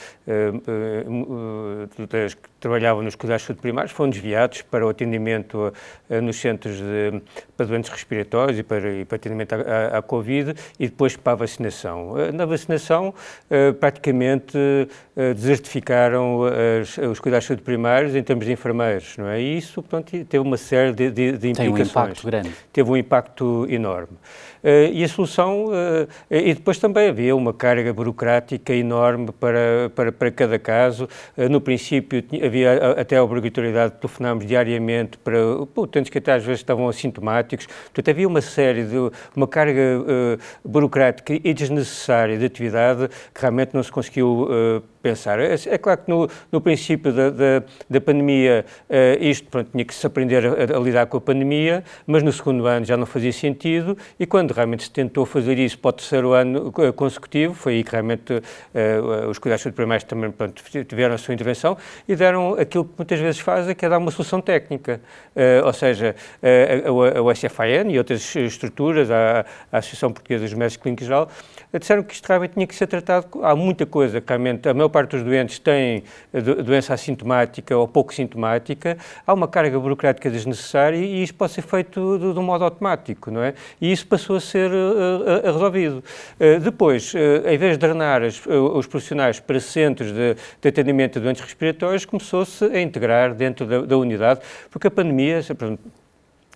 das, 2.07 2.35
trabalhavam 2.63 3.03
nos 3.03 3.13
cuidados 3.13 3.41
de 3.41 3.47
saúde 3.47 3.61
primários 3.61 3.91
foram 3.91 4.09
desviados 4.09 4.61
para 4.61 4.85
o 4.85 4.89
atendimento 4.89 5.73
nos 6.09 6.37
centros 6.37 6.77
de, 6.77 7.21
para 7.57 7.65
doentes 7.65 7.89
respiratórios 7.91 8.57
e 8.57 8.63
para, 8.63 8.89
e 8.93 9.03
para 9.03 9.17
atendimento 9.17 9.53
à, 9.53 9.97
à, 9.97 10.01
Covid 10.01 10.53
e 10.79 10.87
depois 10.87 11.17
para 11.17 11.33
a 11.33 11.35
vacinação. 11.35 12.13
na 12.33 12.45
vacinação, 12.45 13.13
praticamente 13.81 14.57
desertificaram 15.35 16.43
as, 16.81 16.97
os 16.97 17.19
cuidados 17.19 17.43
de 17.43 17.47
saúde 17.49 17.63
primários 17.63 18.15
em 18.15 18.23
termos 18.23 18.45
de 18.45 18.53
enfermeiros, 18.53 19.17
não 19.17 19.27
é? 19.27 19.41
E 19.41 19.57
isso, 19.57 19.81
portanto, 19.83 20.11
teve 20.25 20.39
uma 20.39 20.57
série 20.57 20.93
de, 20.93 21.11
de, 21.11 21.37
de 21.37 21.49
implicações 21.49 21.89
impacto 21.89 22.25
grande. 22.25 22.51
Teve 22.71 22.89
um 22.89 22.95
impacto 22.95 23.67
enorme. 23.69 24.17
E 24.93 25.03
a 25.03 25.07
solução, 25.09 25.67
e 26.31 26.53
depois 26.53 26.77
também 26.77 27.09
havia 27.09 27.35
uma 27.35 27.53
carga 27.53 27.91
burocrática 27.91 28.73
enorme 28.73 29.29
para, 29.37 29.91
para, 29.93 30.11
para 30.11 30.31
cada 30.31 30.57
caso. 30.57 31.09
No 31.51 31.59
princípio 31.59 32.23
havia 32.41 32.52
até 32.97 33.17
a 33.17 33.23
obrigatoriedade 33.23 33.93
de 33.93 33.99
telefonarmos 33.99 34.45
diariamente 34.45 35.17
para 35.17 35.37
utentes 35.75 36.09
que 36.09 36.17
até 36.17 36.33
às 36.33 36.43
vezes 36.43 36.59
estavam 36.59 36.87
assintomáticos. 36.87 37.67
Portanto, 37.67 38.09
havia 38.09 38.27
uma 38.27 38.41
série 38.41 38.83
de, 38.83 38.95
uma 39.35 39.47
carga 39.47 39.81
burocrática 40.63 41.33
e 41.33 41.53
desnecessária 41.53 42.37
de 42.37 42.45
atividade 42.45 43.09
que 43.33 43.41
realmente 43.41 43.73
não 43.73 43.83
se 43.83 43.91
conseguiu 43.91 44.47
pensar. 45.03 45.37
É, 45.37 45.53
é, 45.53 45.77
claro 45.77 45.99
que 46.01 46.09
no, 46.09 46.29
no 46.49 46.61
princípio 46.61 47.11
da, 47.11 47.29
da, 47.29 47.63
da 47.89 48.01
pandemia 48.01 48.65
uh, 48.89 49.21
isto 49.21 49.49
pronto, 49.49 49.69
tinha 49.69 49.83
que 49.83 49.93
se 49.93 50.07
aprender 50.07 50.45
a, 50.45 50.77
a, 50.77 50.79
lidar 50.79 51.05
com 51.07 51.17
a 51.17 51.21
pandemia, 51.21 51.83
mas 52.07 52.23
no 52.23 52.31
segundo 52.31 52.65
ano 52.65 52.85
já 52.85 52.95
não 52.95 53.05
fazia 53.05 53.33
sentido 53.33 53.97
e 54.17 54.25
quando 54.25 54.51
realmente 54.51 54.83
se 54.83 54.91
tentou 54.91 55.25
fazer 55.25 55.59
isso 55.59 55.77
para 55.77 55.89
o 55.89 55.91
terceiro 55.91 56.31
ano 56.31 56.69
uh, 56.69 56.93
consecutivo, 56.93 57.53
foi 57.53 57.73
aí 57.73 57.83
que 57.83 57.91
realmente 57.91 58.33
uh, 58.33 59.29
os 59.29 59.37
cuidados 59.37 59.63
primários 59.71 60.05
também 60.05 60.31
pronto, 60.31 60.63
tiveram 60.87 61.15
a 61.15 61.17
sua 61.17 61.33
intervenção 61.33 61.77
e 62.07 62.15
deram 62.15 62.53
aquilo 62.53 62.85
que 62.85 62.93
muitas 62.97 63.19
vezes 63.19 63.41
fazem, 63.41 63.75
que 63.75 63.85
é 63.85 63.89
dar 63.89 63.97
uma 63.97 64.11
solução 64.11 64.39
técnica. 64.39 65.01
ou 65.65 65.73
seja, 65.73 66.15
a, 66.41 67.19
a, 67.19 67.91
e 67.91 67.97
outras 67.97 68.35
estruturas, 68.35 69.11
a, 69.11 69.45
a 69.71 69.77
Associação 69.79 70.13
Portuguesa 70.13 70.45
dos 70.45 70.53
Médicos 70.53 70.77
Clínicos 70.81 71.05
Geral, 71.05 71.29
disseram 71.79 72.03
que 72.03 72.13
isto 72.13 72.25
realmente 72.27 72.53
tinha 72.53 72.67
que 72.67 72.75
ser 72.75 72.87
tratado. 72.87 73.27
Há 73.41 73.55
muita 73.55 73.85
coisa 73.85 74.21
que 74.21 74.27
realmente 74.27 74.69
a 74.69 74.73
maior 74.73 74.89
parte 74.93 75.11
dos 75.11 75.23
doentes 75.23 75.59
tem 75.59 76.03
doença 76.63 76.93
assintomática 76.93 77.75
ou 77.75 77.87
pouco 77.87 78.13
sintomática, 78.13 78.97
há 79.25 79.33
uma 79.33 79.47
carga 79.47 79.79
burocrática 79.79 80.29
desnecessária 80.29 80.97
e 80.97 81.23
isso 81.23 81.33
pode 81.33 81.51
ser 81.51 81.63
feito 81.63 82.19
de, 82.19 82.33
de 82.33 82.39
um 82.39 82.43
modo 82.43 82.63
automático, 82.63 83.31
não 83.31 83.43
é? 83.43 83.55
E 83.81 83.91
isso 83.91 84.05
passou 84.05 84.35
a 84.35 84.39
ser 84.39 84.69
uh, 84.71 85.51
resolvido. 85.51 86.03
Uh, 86.39 86.59
depois, 86.59 87.13
em 87.45 87.57
vez 87.57 87.73
de 87.73 87.77
drenar 87.79 88.21
as, 88.21 88.45
os 88.45 88.85
profissionais 88.85 89.39
para 89.39 89.59
centros 89.59 90.11
de, 90.11 90.35
de, 90.61 90.69
atendimento 90.69 91.13
de 91.13 91.21
doentes 91.21 91.41
respiratórios, 91.41 92.05
começou-se 92.05 92.63
a 92.63 92.81
integrar 92.81 93.33
dentro 93.33 93.65
da, 93.65 93.81
da 93.81 93.97
unidade, 93.97 94.41
porque 94.69 94.87
a 94.87 94.91
pandemia, 94.91 95.41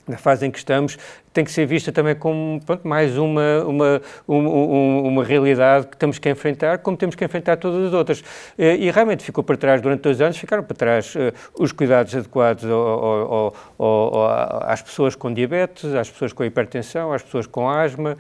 na 0.07 0.17
fase 0.17 0.45
em 0.45 0.51
que 0.51 0.57
estamos, 0.57 0.97
tem 1.37 1.45
que 1.45 1.51
ser 1.51 1.67
vista 1.67 1.91
também 1.91 2.15
como 2.15 2.59
pronto, 2.65 2.87
mais 2.87 3.15
uma, 3.15 3.63
uma, 3.63 4.01
uma, 4.27 4.49
uma, 4.49 5.23
realidade 5.23 5.85
que 5.85 5.95
temos 5.95 6.17
que 6.17 6.27
enfrentar, 6.27 6.79
como 6.79 6.97
temos 6.97 7.13
que 7.13 7.23
enfrentar 7.23 7.57
todas 7.57 7.85
as 7.89 7.93
outras. 7.93 8.23
Eh, 8.57 8.77
e 8.77 8.89
realmente 8.89 9.23
ficou 9.23 9.43
para 9.43 9.55
trás, 9.55 9.79
durante 9.79 10.01
dois 10.01 10.19
anos, 10.19 10.35
ficaram 10.35 10.63
para 10.63 10.75
trás 10.75 11.13
uh, 11.13 11.31
os 11.59 11.71
cuidados 11.71 12.15
adequados 12.15 12.65
ao, 12.65 12.75
ao, 12.79 13.55
ao, 13.77 14.61
às 14.63 14.81
pessoas 14.81 15.13
com 15.13 15.31
diabetes, 15.31 15.93
às 15.93 16.09
pessoas 16.09 16.33
com 16.33 16.43
hipertensão, 16.43 17.13
às 17.13 17.21
pessoas 17.21 17.45
com 17.45 17.69
asma. 17.69 18.17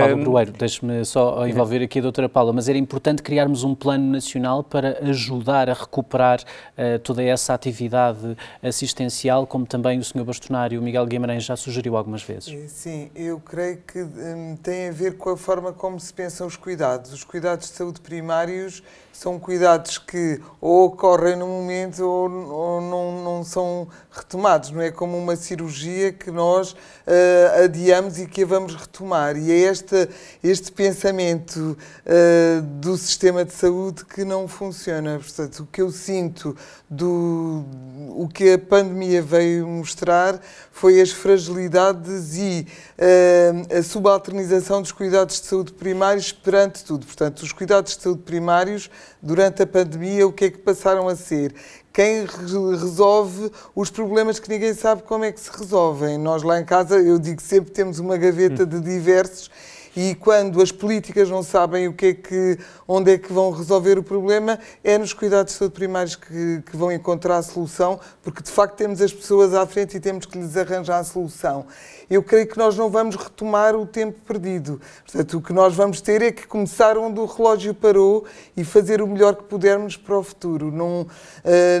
Paulo 0.00 0.24
Brueiro, 0.24 0.50
deixe-me 0.50 1.04
só 1.04 1.46
envolver 1.46 1.84
aqui 1.84 2.00
a 2.00 2.02
doutora 2.02 2.28
Paula, 2.28 2.52
mas 2.52 2.68
era 2.68 2.76
importante 2.76 3.22
criarmos 3.22 3.62
um 3.62 3.76
plano 3.76 4.10
nacional 4.10 4.64
para 4.64 4.98
ajudar 5.02 5.70
a 5.70 5.72
recuperar 5.72 6.40
uh, 6.40 6.98
toda 6.98 7.22
essa 7.22 7.54
atividade 7.54 8.36
assistencial, 8.60 9.46
como 9.46 9.64
também 9.64 10.00
o 10.00 10.02
Sr. 10.02 10.24
Bastonário 10.24 10.82
Miguel 10.82 11.06
Guimarães 11.06 11.44
já 11.44 11.54
sugeriu 11.54 11.96
algumas 11.96 12.24
vezes. 12.24 12.55
Sim, 12.68 13.10
eu 13.14 13.38
creio 13.40 13.78
que 13.78 14.00
hum, 14.00 14.56
tem 14.62 14.88
a 14.88 14.92
ver 14.92 15.16
com 15.16 15.30
a 15.30 15.36
forma 15.36 15.72
como 15.72 16.00
se 16.00 16.12
pensam 16.12 16.46
os 16.46 16.56
cuidados. 16.56 17.12
Os 17.12 17.22
cuidados 17.22 17.68
de 17.68 17.74
saúde 17.74 18.00
primários 18.00 18.82
são 19.12 19.38
cuidados 19.38 19.98
que 19.98 20.40
ou 20.60 20.86
ocorrem 20.86 21.36
no 21.36 21.46
momento 21.46 22.00
ou, 22.00 22.30
ou 22.30 22.80
não, 22.80 23.24
não, 23.24 23.44
são 23.44 23.88
retomados. 24.10 24.70
Não 24.70 24.80
é 24.80 24.90
como 24.90 25.16
uma 25.16 25.36
cirurgia 25.36 26.12
que 26.12 26.30
nós 26.30 26.72
uh, 26.72 27.64
adiamos 27.64 28.18
e 28.18 28.26
que 28.26 28.42
a 28.42 28.46
vamos 28.46 28.74
retomar. 28.74 29.36
E 29.36 29.50
é 29.50 29.56
este, 29.56 30.08
este 30.42 30.70
pensamento 30.70 31.76
uh, 32.06 32.62
do 32.62 32.96
sistema 32.96 33.44
de 33.44 33.52
saúde 33.52 34.04
que 34.04 34.24
não 34.24 34.46
funciona. 34.46 35.18
Portanto, 35.18 35.60
o 35.60 35.66
que 35.66 35.80
eu 35.82 35.90
sinto 35.90 36.56
do 36.88 37.64
o 38.16 38.28
que 38.28 38.52
a 38.52 38.58
pandemia 38.58 39.20
veio 39.20 39.66
mostrar 39.66 40.40
foi 40.70 41.00
as 41.00 41.10
fragilidades 41.10 42.36
e 42.36 42.45
uh, 42.48 43.78
a 43.78 43.82
subalternização 43.82 44.82
dos 44.82 44.92
cuidados 44.92 45.40
de 45.40 45.46
saúde 45.46 45.72
primários 45.72 46.32
perante 46.32 46.84
tudo. 46.84 47.06
Portanto, 47.06 47.42
os 47.42 47.52
cuidados 47.52 47.96
de 47.96 48.02
saúde 48.02 48.22
primários 48.22 48.90
durante 49.20 49.62
a 49.62 49.66
pandemia, 49.66 50.26
o 50.26 50.32
que 50.32 50.46
é 50.46 50.50
que 50.50 50.58
passaram 50.58 51.08
a 51.08 51.16
ser? 51.16 51.54
Quem 51.92 52.26
resolve 52.26 53.50
os 53.74 53.90
problemas 53.90 54.38
que 54.38 54.48
ninguém 54.48 54.74
sabe 54.74 55.02
como 55.02 55.24
é 55.24 55.32
que 55.32 55.40
se 55.40 55.50
resolvem. 55.50 56.18
Nós 56.18 56.42
lá 56.42 56.60
em 56.60 56.64
casa, 56.64 56.98
eu 56.98 57.18
digo 57.18 57.40
sempre, 57.40 57.70
temos 57.70 57.98
uma 57.98 58.18
gaveta 58.18 58.66
de 58.66 58.80
diversos 58.80 59.50
e 59.96 60.14
quando 60.14 60.60
as 60.60 60.70
políticas 60.70 61.30
não 61.30 61.42
sabem 61.42 61.88
o 61.88 61.94
que 61.94 62.06
é 62.06 62.14
que, 62.14 62.58
onde 62.86 63.12
é 63.12 63.18
que 63.18 63.32
vão 63.32 63.50
resolver 63.50 63.98
o 63.98 64.02
problema, 64.02 64.58
é 64.84 64.98
nos 64.98 65.14
cuidados 65.14 65.54
de 65.54 65.58
saúde 65.58 65.74
primários 65.74 66.14
que, 66.14 66.62
que 66.70 66.76
vão 66.76 66.92
encontrar 66.92 67.38
a 67.38 67.42
solução, 67.42 67.98
porque 68.22 68.42
de 68.42 68.50
facto 68.50 68.76
temos 68.76 69.00
as 69.00 69.12
pessoas 69.12 69.54
à 69.54 69.66
frente 69.66 69.96
e 69.96 70.00
temos 70.00 70.26
que 70.26 70.38
lhes 70.38 70.56
arranjar 70.56 70.98
a 70.98 71.04
solução 71.04 71.66
eu 72.08 72.22
creio 72.22 72.46
que 72.46 72.56
nós 72.56 72.76
não 72.76 72.88
vamos 72.88 73.16
retomar 73.16 73.74
o 73.74 73.84
tempo 73.84 74.18
perdido. 74.26 74.80
Portanto, 75.04 75.38
o 75.38 75.42
que 75.42 75.52
nós 75.52 75.74
vamos 75.74 76.00
ter 76.00 76.22
é 76.22 76.30
que 76.30 76.46
começar 76.46 76.96
onde 76.96 77.18
o 77.18 77.24
relógio 77.24 77.74
parou 77.74 78.24
e 78.56 78.64
fazer 78.64 79.02
o 79.02 79.06
melhor 79.06 79.34
que 79.34 79.44
pudermos 79.44 79.96
para 79.96 80.16
o 80.16 80.22
futuro. 80.22 80.70
Não, 80.70 81.02
uh, 81.02 81.06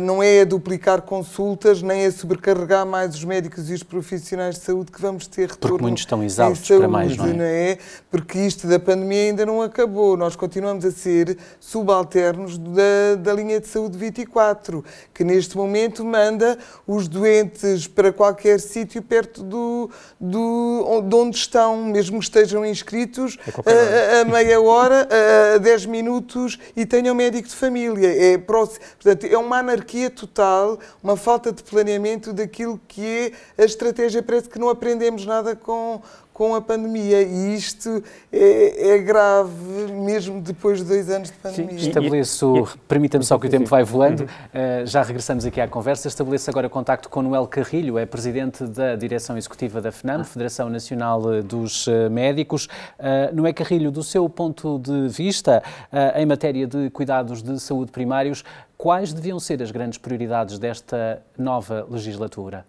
não 0.02 0.22
é 0.22 0.40
a 0.40 0.44
duplicar 0.44 1.02
consultas, 1.02 1.80
nem 1.80 2.06
a 2.06 2.12
sobrecarregar 2.12 2.84
mais 2.84 3.14
os 3.14 3.24
médicos 3.24 3.70
e 3.70 3.74
os 3.74 3.82
profissionais 3.82 4.56
de 4.56 4.62
saúde 4.62 4.90
que 4.90 5.00
vamos 5.00 5.26
ter 5.26 5.48
retorno. 5.48 5.76
Porque 5.76 5.82
muitos 5.82 6.02
estão 6.02 6.22
exaustos 6.22 6.66
saúde, 6.66 6.80
para 6.80 6.88
mais, 6.88 7.16
não 7.16 7.26
é? 7.26 7.32
não 7.32 7.44
é? 7.44 7.78
Porque 8.10 8.38
isto 8.38 8.68
da 8.68 8.78
pandemia 8.78 9.22
ainda 9.22 9.44
não 9.44 9.60
acabou. 9.60 10.16
Nós 10.16 10.36
continuamos 10.36 10.84
a 10.84 10.92
ser 10.92 11.36
subalternos 11.58 12.56
da, 12.56 13.16
da 13.18 13.32
linha 13.32 13.58
de 13.60 13.66
saúde 13.66 13.98
24, 13.98 14.84
que 15.12 15.24
neste 15.24 15.56
momento 15.56 16.04
manda 16.04 16.56
os 16.86 17.08
doentes 17.08 17.88
para 17.88 18.12
qualquer 18.12 18.60
sítio 18.60 19.02
perto 19.02 19.42
do, 19.42 19.90
do, 20.20 21.02
de 21.02 21.16
onde 21.16 21.36
estão, 21.36 21.76
mesmo 21.86 22.20
estejam 22.20 22.64
inscritos 22.64 23.36
a, 23.64 24.20
a, 24.20 24.24
meia 24.24 24.60
hora, 24.60 25.08
a 25.54 25.58
10 25.58 25.86
minutos 25.86 26.58
e 26.76 26.86
tenham 26.86 27.14
médico 27.14 27.48
de 27.48 27.54
família. 27.56 28.08
É, 28.08 28.38
portanto, 28.38 29.26
é 29.26 29.36
uma 29.36 29.58
anarquia 29.58 30.10
total, 30.10 30.78
uma 31.02 31.16
falta 31.16 31.50
de 31.50 31.62
planeamento 31.62 32.32
daquilo 32.32 32.80
que 32.86 33.32
é 33.58 33.62
a 33.62 33.64
estratégia. 33.64 34.22
Parece 34.22 34.48
que 34.48 34.60
não 34.60 34.68
aprendemos 34.68 35.26
nada 35.26 35.56
com, 35.56 36.00
com 36.36 36.54
a 36.54 36.60
pandemia 36.60 37.22
e 37.22 37.54
isto 37.54 38.04
é, 38.30 38.90
é, 38.90 38.98
grave 38.98 39.90
mesmo 39.90 40.38
depois 40.38 40.80
de 40.80 40.84
dois 40.84 41.08
anos 41.08 41.30
de 41.30 41.36
pandemia. 41.38 41.78
Sim, 41.78 41.88
estabeleço, 41.88 42.78
permita-me 42.86 43.24
só 43.24 43.38
que 43.38 43.46
o 43.46 43.50
tempo 43.50 43.64
vai 43.64 43.82
voando, 43.82 44.24
uh, 44.24 44.84
já 44.84 45.02
regressamos 45.02 45.46
aqui 45.46 45.62
à 45.62 45.66
conversa, 45.66 46.08
estabeleço 46.08 46.50
agora 46.50 46.68
contacto 46.68 47.08
com 47.08 47.22
Noel 47.22 47.46
Carrilho, 47.46 47.96
é 47.96 48.04
presidente 48.04 48.64
da 48.64 48.96
direção 48.96 49.38
executiva 49.38 49.80
da 49.80 49.90
FNAM, 49.90 50.24
Federação 50.24 50.68
Nacional 50.68 51.42
dos 51.42 51.88
eh, 51.88 52.10
Médicos. 52.10 52.66
Uh, 52.98 53.34
Noel 53.34 53.54
Carrilho, 53.54 53.90
do 53.90 54.02
seu 54.02 54.28
ponto 54.28 54.78
de 54.78 55.08
vista, 55.08 55.62
uh, 55.90 56.18
em 56.18 56.26
matéria 56.26 56.66
de 56.66 56.90
cuidados 56.90 57.42
de 57.42 57.58
saúde 57.58 57.90
primários, 57.90 58.44
quais 58.76 59.14
deviam 59.14 59.40
ser 59.40 59.62
as 59.62 59.70
grandes 59.70 59.98
prioridades 59.98 60.58
desta 60.58 61.22
nova 61.38 61.86
legislatura? 61.88 62.66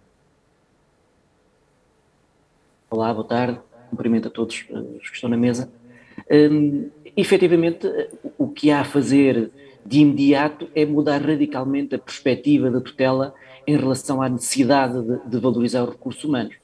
Olá, 2.89 3.13
boa 3.13 3.27
tarde. 3.27 3.59
Cumprimento 3.89 4.29
a 4.29 4.31
todos 4.31 4.63
eh, 4.69 4.79
os 5.01 5.09
que 5.09 5.15
estão 5.15 5.29
na 5.29 5.35
mesa. 5.35 5.69
Um, 6.31 6.89
efetivamente, 7.17 7.85
o 8.37 8.47
que 8.47 8.71
há 8.71 8.79
a 8.79 8.85
fazer 8.85 9.51
de 9.85 9.99
imediato 9.99 10.69
é 10.73 10.85
mudar 10.85 11.21
radicalmente 11.21 11.95
a 11.95 11.99
perspectiva 11.99 12.71
da 12.71 12.79
tutela 12.79 13.35
em 13.67 13.75
relação 13.75 14.21
à 14.21 14.29
necessidade 14.29 15.01
de, 15.01 15.29
de 15.29 15.37
valorizar 15.37 15.83
os 15.83 15.89
recursos 15.89 16.23
humanos. 16.23 16.55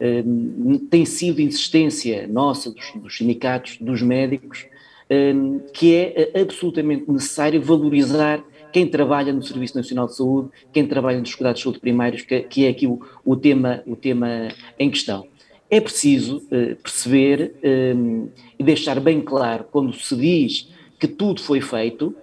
Um, 0.00 0.78
tem 0.78 1.04
sido 1.04 1.40
insistência 1.40 2.28
nossa, 2.28 2.70
dos, 2.70 2.92
dos 2.94 3.16
sindicatos, 3.16 3.76
dos 3.80 4.00
médicos, 4.00 4.66
um, 5.10 5.58
que 5.72 5.92
é 5.92 6.40
absolutamente 6.40 7.10
necessário 7.10 7.60
valorizar 7.60 8.44
quem 8.72 8.86
trabalha 8.86 9.32
no 9.32 9.42
Serviço 9.42 9.76
Nacional 9.76 10.06
de 10.06 10.14
Saúde, 10.14 10.50
quem 10.72 10.86
trabalha 10.86 11.18
nos 11.18 11.34
cuidados 11.34 11.58
de 11.58 11.64
saúde 11.64 11.80
primários, 11.80 12.22
que, 12.22 12.42
que 12.42 12.64
é 12.64 12.68
aqui 12.68 12.86
o, 12.86 13.00
o, 13.24 13.34
tema, 13.34 13.82
o 13.86 13.96
tema 13.96 14.48
em 14.78 14.88
questão. 14.88 15.26
É 15.74 15.80
preciso 15.80 16.36
uh, 16.36 16.76
perceber 16.80 17.56
um, 17.96 18.26
eh, 18.26 18.42
e 18.60 18.62
deixar 18.62 19.00
bem 19.00 19.20
claro, 19.20 19.64
quando 19.72 19.92
se 19.92 20.14
diz 20.14 20.68
que 21.00 21.08
tudo 21.08 21.42
foi 21.42 21.60
feito, 21.60 22.14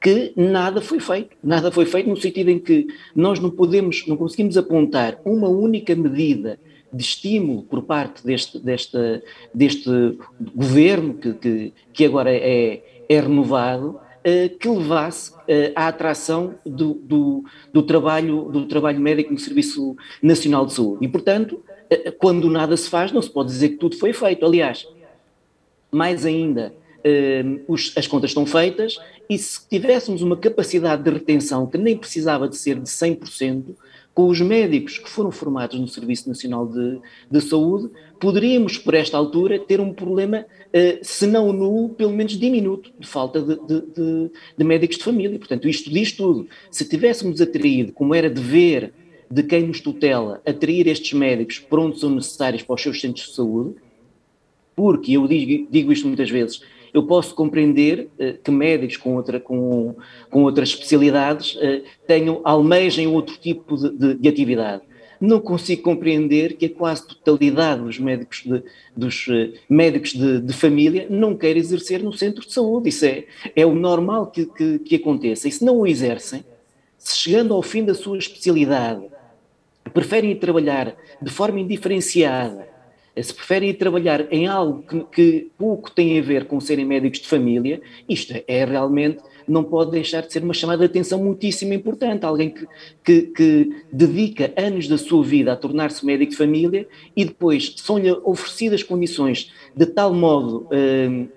que 0.00 0.32
nada 0.34 0.80
foi 0.80 0.98
feito. 0.98 1.36
Nada 1.44 1.70
foi 1.70 1.84
feito 1.84 2.08
no 2.08 2.16
sentido 2.16 2.48
em 2.48 2.58
que 2.58 2.86
nós 3.14 3.38
não 3.38 3.50
podemos, 3.50 4.06
não 4.06 4.16
conseguimos 4.16 4.56
apontar 4.56 5.20
uma 5.26 5.46
única 5.46 5.94
medida 5.94 6.58
de 6.90 7.02
estímulo 7.02 7.64
por 7.64 7.82
parte 7.82 8.24
deste, 8.24 8.58
deste, 8.58 8.96
deste 9.52 10.16
governo 10.54 11.12
que, 11.12 11.34
que, 11.34 11.72
que 11.92 12.04
agora 12.06 12.32
é, 12.32 12.82
é 13.10 13.20
renovado, 13.20 14.00
uh, 14.18 14.58
que 14.58 14.68
levasse 14.70 15.32
uh, 15.32 15.72
à 15.76 15.88
atração 15.88 16.54
do, 16.64 16.94
do, 16.94 17.44
do, 17.74 17.82
trabalho, 17.82 18.44
do 18.44 18.64
trabalho 18.66 19.00
médico 19.00 19.34
no 19.34 19.38
Serviço 19.38 19.94
Nacional 20.22 20.64
de 20.64 20.72
Saúde. 20.72 21.04
E, 21.04 21.08
portanto, 21.08 21.62
eh, 21.67 21.67
quando 22.18 22.50
nada 22.50 22.76
se 22.76 22.88
faz, 22.88 23.12
não 23.12 23.22
se 23.22 23.30
pode 23.30 23.50
dizer 23.50 23.70
que 23.70 23.76
tudo 23.76 23.96
foi 23.96 24.12
feito. 24.12 24.44
Aliás, 24.44 24.86
mais 25.90 26.26
ainda, 26.26 26.74
eh, 27.02 27.44
as 27.96 28.06
contas 28.06 28.30
estão 28.30 28.44
feitas 28.44 28.98
e 29.28 29.38
se 29.38 29.66
tivéssemos 29.68 30.22
uma 30.22 30.36
capacidade 30.36 31.02
de 31.02 31.10
retenção 31.10 31.66
que 31.66 31.78
nem 31.78 31.96
precisava 31.96 32.48
de 32.48 32.56
ser 32.56 32.78
de 32.78 32.88
100%, 32.88 33.74
com 34.14 34.26
os 34.26 34.40
médicos 34.40 34.98
que 34.98 35.08
foram 35.08 35.30
formados 35.30 35.78
no 35.78 35.86
Serviço 35.86 36.28
Nacional 36.28 36.66
de, 36.66 36.98
de 37.30 37.40
Saúde, 37.40 37.88
poderíamos, 38.18 38.76
por 38.76 38.94
esta 38.94 39.16
altura, 39.16 39.60
ter 39.60 39.80
um 39.80 39.92
problema, 39.92 40.44
eh, 40.72 40.98
se 41.02 41.24
não 41.24 41.52
nulo, 41.52 41.90
pelo 41.90 42.12
menos 42.12 42.32
diminuto, 42.32 42.90
de 42.98 43.06
falta 43.06 43.40
de, 43.40 43.54
de, 43.54 44.30
de 44.56 44.64
médicos 44.64 44.98
de 44.98 45.04
família. 45.04 45.38
Portanto, 45.38 45.68
isto 45.68 45.88
diz 45.88 46.10
tudo. 46.10 46.48
Se 46.68 46.84
tivéssemos 46.84 47.40
atraído, 47.40 47.92
como 47.92 48.12
era 48.12 48.28
dever 48.28 48.92
de 49.30 49.42
quem 49.42 49.66
nos 49.66 49.80
tutela 49.80 50.40
atrair 50.46 50.86
estes 50.86 51.12
médicos 51.12 51.58
por 51.58 51.78
onde 51.78 51.98
são 51.98 52.10
necessários 52.10 52.62
para 52.62 52.74
os 52.74 52.82
seus 52.82 53.00
centros 53.00 53.26
de 53.26 53.34
saúde, 53.34 53.74
porque 54.74 55.12
eu 55.12 55.26
digo, 55.26 55.68
digo 55.70 55.92
isto 55.92 56.06
muitas 56.06 56.30
vezes, 56.30 56.62
eu 56.94 57.02
posso 57.02 57.34
compreender 57.34 58.08
uh, 58.18 58.38
que 58.42 58.50
médicos 58.50 58.96
com, 58.96 59.14
outra, 59.16 59.38
com, 59.38 59.94
com 60.30 60.44
outras 60.44 60.70
especialidades 60.70 61.56
uh, 61.56 61.82
tenham, 62.06 62.40
almejem 62.44 63.06
outro 63.06 63.36
tipo 63.36 63.76
de, 63.76 63.90
de, 63.90 64.14
de, 64.14 64.28
atividade. 64.28 64.82
Não 65.20 65.40
consigo 65.40 65.82
compreender 65.82 66.56
que 66.56 66.66
a 66.66 66.70
quase 66.70 67.06
totalidade 67.06 67.82
dos 67.82 67.98
médicos 67.98 68.42
de, 68.44 68.62
dos, 68.96 69.26
uh, 69.26 69.52
médicos 69.68 70.12
de, 70.12 70.40
de, 70.40 70.52
família 70.54 71.06
não 71.10 71.36
quer 71.36 71.56
exercer 71.56 72.02
no 72.02 72.12
centro 72.12 72.46
de 72.46 72.52
saúde. 72.52 72.88
Isso 72.88 73.04
é, 73.04 73.24
é 73.54 73.66
o 73.66 73.74
normal 73.74 74.28
que, 74.28 74.46
que, 74.46 74.78
que 74.78 74.94
aconteça. 74.96 75.48
E 75.48 75.52
se 75.52 75.64
não 75.64 75.80
o 75.80 75.86
exercem, 75.86 76.44
se 76.96 77.16
chegando 77.16 77.52
ao 77.52 77.62
fim 77.62 77.84
da 77.84 77.94
sua 77.94 78.16
especialidade 78.16 79.02
preferem 79.88 80.32
ir 80.32 80.36
trabalhar 80.36 80.94
de 81.20 81.30
forma 81.30 81.60
indiferenciada, 81.60 82.68
se 83.22 83.34
preferem 83.34 83.70
ir 83.70 83.74
trabalhar 83.74 84.32
em 84.32 84.46
algo 84.46 84.82
que, 84.82 85.04
que, 85.12 85.50
pouco 85.58 85.90
tem 85.90 86.18
a 86.18 86.22
ver 86.22 86.44
com 86.46 86.60
serem 86.60 86.84
médicos 86.84 87.20
de 87.20 87.26
família, 87.26 87.80
isto 88.08 88.34
é 88.46 88.64
realmente, 88.64 89.18
não 89.46 89.64
pode 89.64 89.90
deixar 89.90 90.22
de 90.22 90.32
ser 90.32 90.42
uma 90.42 90.54
chamada 90.54 90.80
de 90.80 90.84
atenção 90.84 91.22
muitíssimo 91.22 91.72
importante. 91.72 92.24
Alguém 92.24 92.50
que, 92.50 92.66
que, 93.02 93.22
que 93.22 93.82
dedica 93.90 94.52
anos 94.56 94.86
da 94.86 94.98
sua 94.98 95.24
vida 95.24 95.52
a 95.52 95.56
tornar-se 95.56 96.04
médico 96.04 96.32
de 96.32 96.36
família 96.36 96.86
e 97.16 97.24
depois 97.24 97.74
são-lhe 97.78 98.12
oferecidas 98.24 98.82
condições 98.82 99.50
de 99.74 99.86
tal 99.86 100.12
modo 100.12 100.68
hum, 100.70 101.28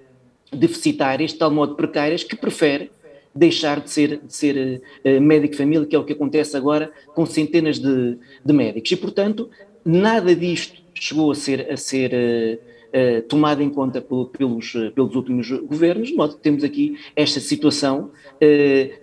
deficitárias, 0.52 1.32
de 1.32 1.38
tal 1.38 1.50
modo 1.50 1.76
precárias, 1.76 2.24
que 2.24 2.36
prefere 2.36 2.92
deixar 3.34 3.80
de 3.80 3.90
ser, 3.90 4.20
de 4.20 4.34
ser 4.34 4.82
uh, 5.06 5.22
médico 5.22 5.54
de 5.54 5.58
família, 5.58 5.86
que 5.86 5.96
é 5.96 6.00
o 6.00 6.04
que 6.04 6.14
acontece 6.14 6.56
agora 6.56 6.92
com 7.14 7.26
centenas 7.26 7.80
de, 7.80 8.18
de 8.44 8.54
médicos. 8.54 8.92
E, 8.92 8.96
portanto, 8.96 9.50
nada 9.84 10.36
disto 10.36 10.82
chegou 10.94 11.32
a 11.32 11.36
ser, 11.36 11.72
a 11.72 11.78
ser 11.78 12.12
uh, 12.14 13.18
uh, 13.18 13.22
tomado 13.24 13.64
em 13.64 13.70
conta 13.70 14.02
pelo, 14.02 14.26
pelos, 14.28 14.74
pelos 14.94 15.16
últimos 15.16 15.50
governos, 15.50 16.10
de 16.10 16.16
modo 16.16 16.36
que 16.36 16.42
temos 16.42 16.64
aqui 16.64 16.98
esta 17.16 17.40
situação 17.40 18.12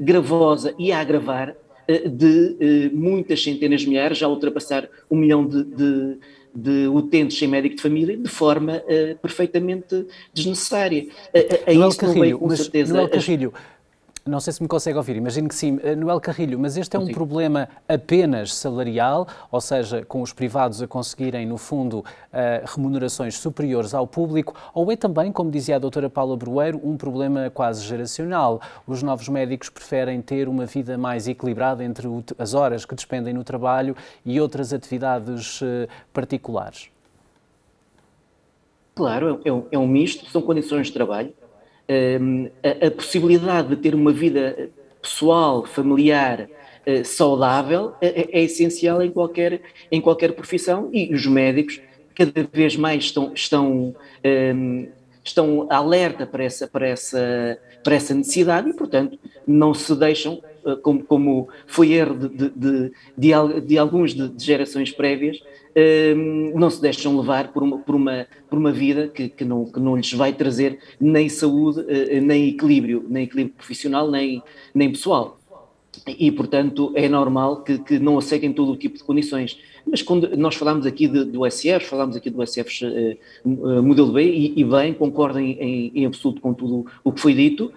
gravosa 0.01 0.75
e 0.79 0.91
a 0.93 0.99
agravar 0.99 1.57
de 1.89 2.91
muitas 2.93 3.43
centenas 3.43 3.81
de 3.81 3.89
milhares, 3.89 4.19
já 4.19 4.29
ultrapassar 4.29 4.89
um 5.11 5.17
milhão 5.17 5.47
de, 5.47 5.65
de 5.65 6.19
de 6.55 6.89
utentes 6.89 7.39
sem 7.39 7.47
médico 7.47 7.77
de 7.77 7.83
família 7.83 8.17
de 8.17 8.29
forma 8.29 8.79
uh, 8.79 9.19
perfeitamente 9.19 10.07
desnecessária. 10.35 11.07
A, 11.33 11.71
a, 11.71 11.73
a 11.73 11.75
Noel 11.75 11.95
Carrilho, 11.95 12.39
com 12.39 12.51
certeza. 12.51 12.95
Noel 12.95 13.09
Carrilho, 13.09 13.53
não 14.29 14.41
sei 14.41 14.53
se 14.53 14.63
me 14.63 14.69
consegue 14.69 14.97
ouvir, 14.97 15.17
imagino 15.17 15.49
que 15.49 15.55
sim. 15.55 15.79
Eh, 15.83 15.97
Noel 15.97 16.21
Carrilho, 16.21 16.59
mas 16.59 16.77
este 16.77 16.97
é 16.97 17.01
um 17.01 17.07
sim. 17.07 17.13
problema 17.13 17.69
apenas 17.89 18.55
salarial, 18.55 19.27
ou 19.51 19.61
seja, 19.61 20.05
com 20.05 20.21
os 20.21 20.33
privados 20.33 20.83
a 20.83 20.87
conseguirem, 20.87 21.47
no 21.47 21.57
fundo, 21.57 22.01
uh, 22.01 22.05
remunerações 22.67 23.39
superiores 23.39 23.95
ao 23.95 24.07
público, 24.07 24.55
ou 24.75 24.93
é 24.93 24.97
também, 24.97 25.33
como 25.33 25.51
dizia 25.51 25.77
a 25.77 25.79
doutora 25.79 26.11
Paula 26.11 26.37
Brueiro, 26.37 26.81
um 26.85 26.97
problema 26.97 27.51
quase 27.51 27.85
geracional? 27.85 28.61
Os 28.87 29.03
novos 29.03 29.29
médicos 29.29 29.71
preferem 29.71 30.21
ter 30.21 30.49
uma 30.49 30.67
vida 30.67 30.99
mais 30.99 31.27
equilibrada 31.27 31.83
entre 31.83 32.07
as 32.39 32.55
horas 32.55 32.85
que 32.85 32.95
despendem 32.95 33.33
no 33.33 33.43
trabalho 33.43 33.97
e 34.25 34.41
outras 34.41 34.73
atividades 34.73 35.63
uh, 35.63 35.89
particulares? 36.13 36.91
Claro, 38.95 39.41
é 39.45 39.53
um, 39.53 39.65
é 39.71 39.79
um 39.79 39.87
misto, 39.87 40.29
são 40.31 40.43
condições 40.43 40.89
de 40.89 40.93
trabalho 40.93 41.33
a, 42.63 42.87
a, 42.87 42.91
possibilidade 42.91 43.69
de 43.69 43.77
ter 43.77 43.95
uma 43.95 44.13
vida 44.13 44.71
pessoal, 45.01 45.65
familiar, 45.65 46.49
uh, 46.87 47.05
saudável 47.05 47.95
é, 48.01 48.39
é, 48.39 48.43
essencial 48.43 49.03
em 49.03 49.11
qualquer, 49.11 49.61
em 49.91 50.01
qualquer 50.01 50.33
profissão 50.33 50.91
e 50.93 51.15
os 51.15 51.27
médicos 51.27 51.81
cada 52.15 52.49
vez 52.53 52.77
mais 52.77 53.05
estão, 53.05 53.33
estão, 53.33 53.95
um, 54.25 54.89
estão 55.23 55.67
alerta 55.71 56.27
para 56.27 56.43
essa, 56.43 56.67
para, 56.67 56.89
essa, 56.89 57.59
para 57.85 57.95
essa 57.95 58.13
necessidade 58.13 58.69
e, 58.69 58.75
portanto, 58.75 59.17
não 59.47 59.73
se 59.73 59.95
deixam, 59.95 60.43
como, 60.77 61.05
como 61.05 61.49
foi 61.67 61.93
erro 61.93 62.15
de, 62.15 62.29
de, 62.29 62.51
de, 62.51 62.93
de, 63.17 63.61
de 63.61 63.79
alguns 63.79 64.15
de, 64.15 64.33
gerações 64.45 64.91
prévias, 64.91 65.41
não 66.55 66.71
se 66.71 66.81
deixam 66.81 67.17
levar 67.17 67.53
por 67.53 67.63
uma, 67.63 67.79
por 67.79 67.95
uma, 67.95 68.27
por 68.51 68.59
uma 68.59 68.73
vida 68.73 69.09
que, 69.09 69.29
que, 69.29 69.45
não, 69.45 69.65
que 69.65 69.79
não 69.79 69.97
lhes 69.97 70.13
vai 70.13 70.33
trazer 70.33 70.79
nem 71.01 71.29
saúde, 71.29 71.85
eh, 71.89 72.21
nem 72.21 72.49
equilíbrio, 72.49 73.05
nem 73.09 73.25
equilíbrio 73.25 73.55
profissional, 73.55 74.11
nem, 74.11 74.43
nem 74.75 74.91
pessoal. 74.91 75.38
E, 76.19 76.31
portanto, 76.31 76.93
é 76.95 77.09
normal 77.09 77.63
que, 77.63 77.79
que 77.79 77.99
não 77.99 78.19
aceitem 78.19 78.53
todo 78.53 78.73
o 78.73 78.77
tipo 78.77 78.97
de 78.97 79.05
condições. 79.05 79.59
Mas 79.87 80.03
quando 80.03 80.37
nós 80.37 80.55
falamos 80.55 80.87
aqui 80.87 81.09
de, 81.09 81.25
do 81.25 81.51
SF, 81.51 81.87
falamos 81.87 82.15
aqui 82.17 82.31
do 82.31 82.47
SF 82.47 82.85
eh, 82.85 83.17
eh, 83.45 83.81
modelo 83.81 84.13
B, 84.13 84.23
e, 84.23 84.61
e 84.61 84.65
bem, 84.65 84.93
concordo 84.93 85.39
em, 85.39 85.91
em, 85.95 86.07
absoluto 86.07 86.41
com 86.41 86.53
tudo 86.53 86.87
o 87.03 87.13
que 87.13 87.21
foi 87.21 87.35
dito, 87.35 87.73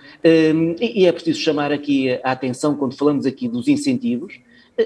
um, 0.53 0.75
e, 0.79 1.05
é 1.05 1.11
preciso 1.11 1.39
chamar 1.39 1.71
aqui 1.71 2.11
a 2.23 2.31
atenção 2.31 2.75
quando 2.75 2.95
falamos 2.95 3.25
aqui 3.25 3.47
dos 3.47 3.67
incentivos, 3.67 4.39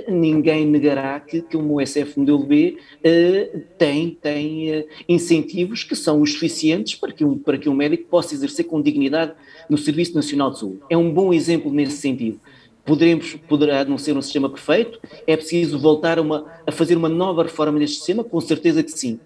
ninguém 0.08 0.66
negará 0.66 1.20
que, 1.20 1.42
que 1.42 1.56
o 1.56 1.86
SF 1.86 2.20
modelo 2.20 2.44
B 2.44 2.78
uh, 3.00 3.60
tem, 3.78 4.18
tem 4.22 4.80
uh, 4.80 4.86
incentivos 5.08 5.84
que 5.84 5.96
são 5.96 6.22
os 6.22 6.34
suficientes 6.34 6.96
para 6.96 7.12
que, 7.12 7.24
um, 7.24 7.38
para 7.38 7.58
que 7.58 7.70
um 7.70 7.74
médico 7.74 8.06
possa 8.10 8.34
exercer 8.34 8.66
com 8.66 8.82
dignidade 8.82 9.34
no 9.70 9.78
Serviço 9.78 10.16
Nacional 10.16 10.52
de 10.52 10.60
Saúde. 10.60 10.80
É 10.90 10.98
um 10.98 11.12
bom 11.12 11.34
exemplo 11.34 11.72
nesse 11.72 11.98
sentido. 11.98 12.40
Poderemos, 12.86 13.36
poderá 13.48 13.84
não 13.84 13.98
ser 13.98 14.16
um 14.16 14.22
sistema 14.22 14.50
perfeito, 14.50 15.00
é 15.26 15.36
preciso 15.36 15.80
voltar 15.80 16.20
a, 16.20 16.22
uma, 16.22 16.46
a 16.66 16.72
fazer 16.72 16.96
uma 16.96 17.10
nova 17.10 17.44
reforma 17.44 17.80
deste 17.80 17.98
sistema, 17.98 18.24
com 18.24 18.40
certeza 18.40 18.84
que 18.84 18.92
sim. 18.92 19.20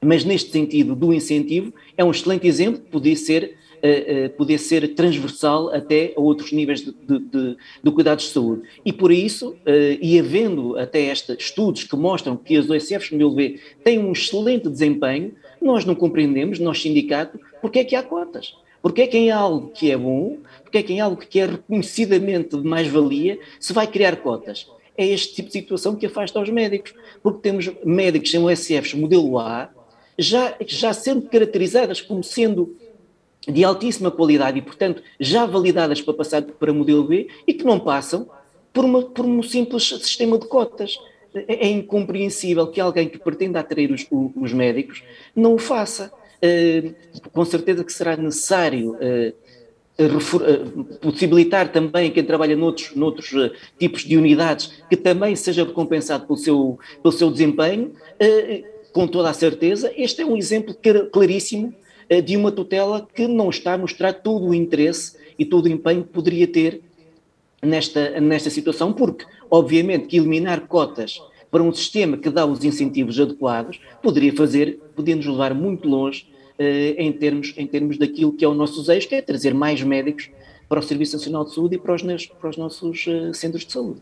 Mas 0.00 0.24
neste 0.24 0.50
sentido 0.50 0.94
do 0.94 1.12
incentivo, 1.12 1.72
é 1.96 2.04
um 2.04 2.10
excelente 2.10 2.46
exemplo, 2.46 2.82
poder 2.90 3.16
ser 3.16 3.56
uh, 3.82 4.30
poder 4.30 4.58
ser 4.58 4.94
transversal 4.94 5.74
até 5.74 6.12
a 6.16 6.20
outros 6.20 6.52
níveis 6.52 6.80
de, 6.80 6.92
de, 6.92 7.18
de, 7.18 7.56
de 7.82 7.90
cuidados 7.90 8.24
de 8.26 8.30
saúde. 8.30 8.62
E 8.84 8.92
por 8.92 9.10
isso, 9.10 9.50
uh, 9.50 9.98
e 10.00 10.18
havendo 10.18 10.76
até 10.78 11.00
estes 11.10 11.36
estudos 11.38 11.84
que 11.84 11.96
mostram 11.96 12.36
que 12.36 12.56
as 12.56 12.70
OSFs 12.70 13.10
no 13.10 13.28
LV 13.28 13.60
têm 13.82 13.98
um 13.98 14.12
excelente 14.12 14.68
desempenho, 14.68 15.32
nós 15.60 15.84
não 15.84 15.94
compreendemos, 15.94 16.58
nós 16.58 16.80
sindicato, 16.80 17.38
porque 17.60 17.80
é 17.80 17.84
que 17.84 17.96
há 17.96 18.02
cotas. 18.02 18.54
Porque 18.82 19.02
é 19.02 19.06
que 19.06 19.16
em 19.16 19.30
algo 19.30 19.68
que 19.68 19.90
é 19.90 19.96
bom, 19.96 20.38
porque 20.62 20.78
é 20.78 20.82
que 20.82 20.92
em 20.92 21.00
algo 21.00 21.16
que 21.16 21.38
é 21.40 21.46
reconhecidamente 21.46 22.56
de 22.56 22.66
mais-valia, 22.66 23.38
se 23.60 23.72
vai 23.72 23.86
criar 23.86 24.16
cotas? 24.16 24.66
É 24.98 25.06
este 25.06 25.36
tipo 25.36 25.46
de 25.46 25.52
situação 25.54 25.96
que 25.96 26.04
afasta 26.04 26.40
os 26.40 26.50
médicos, 26.50 26.92
porque 27.22 27.40
temos 27.40 27.70
médicos 27.84 28.30
sem 28.30 28.42
OSFs 28.42 28.94
modelo 28.94 29.38
A, 29.38 29.70
já, 30.18 30.54
já 30.66 30.92
sendo 30.92 31.22
caracterizadas 31.22 32.00
como 32.00 32.22
sendo 32.22 32.76
de 33.46 33.64
altíssima 33.64 34.10
qualidade 34.10 34.58
e, 34.58 34.62
portanto, 34.62 35.02
já 35.18 35.46
validadas 35.46 36.00
para 36.00 36.14
passar 36.14 36.42
para 36.42 36.72
modelo 36.72 37.04
B 37.04 37.28
e 37.46 37.54
que 37.54 37.64
não 37.64 37.80
passam 37.80 38.28
por, 38.72 38.84
uma, 38.84 39.02
por 39.02 39.24
um 39.24 39.42
simples 39.42 39.88
sistema 39.88 40.38
de 40.38 40.46
cotas. 40.46 40.96
É, 41.34 41.66
é 41.66 41.70
incompreensível 41.70 42.66
que 42.66 42.80
alguém 42.80 43.08
que 43.08 43.18
pretenda 43.18 43.60
atrair 43.60 43.90
os, 43.90 44.06
os 44.10 44.52
médicos 44.52 45.02
não 45.34 45.54
o 45.54 45.58
faça. 45.58 46.12
Uh, 46.42 46.92
com 47.30 47.44
certeza 47.44 47.84
que 47.84 47.92
será 47.92 48.16
necessário 48.16 48.96
uh, 48.96 49.32
uh, 50.02 50.84
possibilitar 51.00 51.70
também 51.70 52.10
quem 52.10 52.24
trabalha 52.24 52.56
noutros, 52.56 52.96
noutros 52.96 53.30
tipos 53.78 54.02
de 54.02 54.16
unidades 54.16 54.72
que 54.90 54.96
também 54.96 55.36
seja 55.36 55.64
recompensado 55.64 56.26
pelo 56.26 56.36
seu, 56.36 56.78
pelo 57.00 57.12
seu 57.12 57.30
desempenho, 57.30 57.92
com 58.92 59.06
toda 59.06 59.30
a 59.30 59.32
certeza. 59.32 59.92
Este 59.96 60.22
é 60.22 60.26
um 60.26 60.36
exemplo 60.36 60.76
claríssimo 61.12 61.72
eh, 62.12 62.20
de 62.20 62.36
uma 62.36 62.52
tutela 62.52 63.08
que 63.14 63.26
não 63.26 63.48
está 63.48 63.72
a 63.72 63.78
mostrar 63.78 64.12
todo 64.12 64.46
o 64.46 64.54
interesse 64.54 65.16
e 65.38 65.46
todo 65.46 65.64
o 65.64 65.68
empenho 65.68 66.02
que 66.04 66.10
poderia 66.10 66.46
ter 66.46 66.82
nesta, 67.62 68.20
nesta 68.20 68.50
situação, 68.50 68.92
porque, 68.92 69.24
obviamente, 69.50 70.08
que 70.08 70.18
eliminar 70.18 70.66
cotas 70.66 71.22
para 71.50 71.62
um 71.62 71.72
sistema 71.72 72.18
que 72.18 72.28
dá 72.28 72.44
os 72.44 72.62
incentivos 72.64 73.18
adequados 73.18 73.80
poderia 74.02 74.34
fazer, 74.34 74.78
poderia 74.94 75.16
nos 75.16 75.26
levar 75.26 75.54
muito 75.54 75.88
longe 75.88 76.26
eh, 76.26 76.31
em, 76.58 77.12
termos, 77.12 77.54
em 77.56 77.66
termos 77.66 77.98
daquilo 77.98 78.32
que 78.32 78.44
é 78.44 78.48
o 78.48 78.54
nosso 78.54 78.80
desejo, 78.80 79.08
que 79.08 79.14
é 79.14 79.22
trazer 79.22 79.54
mais 79.54 79.82
médicos 79.82 80.30
para 80.68 80.80
o 80.80 80.82
Serviço 80.82 81.16
Nacional 81.16 81.44
de 81.44 81.54
Saúde 81.54 81.76
e 81.76 81.78
para 81.78 81.94
os, 81.94 82.26
para 82.26 82.48
os 82.48 82.56
nossos 82.56 83.04
eh, 83.06 83.32
centros 83.34 83.66
de 83.66 83.72
saúde. 83.72 84.00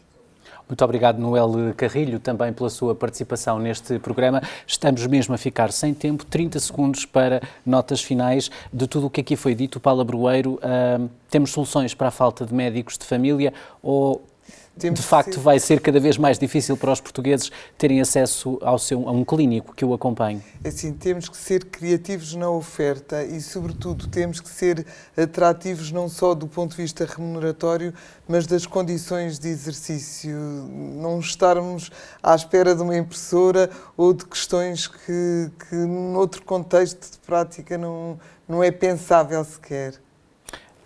Muito 0.69 0.85
obrigado, 0.85 1.19
Noel 1.19 1.75
Carrilho, 1.77 2.21
também 2.21 2.53
pela 2.53 2.71
sua 2.71 2.95
participação 2.95 3.59
neste 3.59 3.99
programa. 3.99 4.41
Estamos 4.65 5.05
mesmo 5.09 5.35
a 5.35 5.39
ficar 5.39 5.73
sem 5.73 5.93
tempo, 5.93 6.25
30 6.25 6.61
segundos 6.61 7.05
para 7.05 7.43
notas 7.67 8.01
finais 8.01 8.53
de 8.73 8.87
tudo 8.87 9.09
o 9.09 9.11
que 9.11 9.21
aqui 9.21 9.35
foi 9.35 9.53
dito. 9.53 9.81
Paula 9.81 10.05
Brueiro, 10.05 10.61
uh, 10.63 11.11
temos 11.29 11.51
soluções 11.51 11.93
para 11.93 12.07
a 12.07 12.13
falta 12.13 12.47
de 12.47 12.55
médicos 12.55 12.97
de 12.97 13.05
família 13.05 13.53
ou 13.83 14.23
de 14.89 15.03
facto 15.03 15.41
vai 15.41 15.59
ser 15.59 15.81
cada 15.81 16.01
vez 16.01 16.17
mais 16.17 16.39
difícil 16.39 16.77
para 16.77 16.93
os 16.93 17.01
portugueses 17.01 17.51
terem 17.77 18.01
acesso 18.01 18.59
ao 18.63 18.79
seu, 18.79 19.09
a 19.09 19.13
um 19.13 19.25
clínico 19.25 19.75
que 19.75 19.85
o 19.85 19.93
acompanhe. 19.93 20.43
Assim, 20.65 20.93
temos 20.93 21.29
que 21.29 21.37
ser 21.37 21.67
criativos 21.67 22.35
na 22.35 22.49
oferta 22.49 23.23
e, 23.25 23.41
sobretudo, 23.41 24.07
temos 24.07 24.41
que 24.41 24.49
ser 24.49 24.87
atrativos 25.17 25.93
não 25.93 26.09
só 26.09 26.35
do 26.35 26.47
ponto 26.47 26.71
de 26.71 26.83
vista 26.83 27.05
remuneratório, 27.05 27.93
mas 28.27 28.47
das 28.47 28.65
condições 28.67 29.39
de 29.39 29.49
exercício. 29.49 30.37
Não 30.37 31.21
estarmos 31.21 31.91
à 32.23 32.35
espera 32.35 32.75
de 32.75 32.83
uma 32.83 32.97
impressora 32.97 33.71
ou 33.97 34.13
de 34.13 34.25
questões 34.25 34.87
que, 34.87 35.51
que 35.69 35.75
noutro 35.75 36.43
contexto 36.43 37.13
de 37.13 37.19
prática, 37.19 37.77
não, 37.77 38.19
não 38.49 38.63
é 38.63 38.71
pensável 38.71 39.45
sequer. 39.45 39.95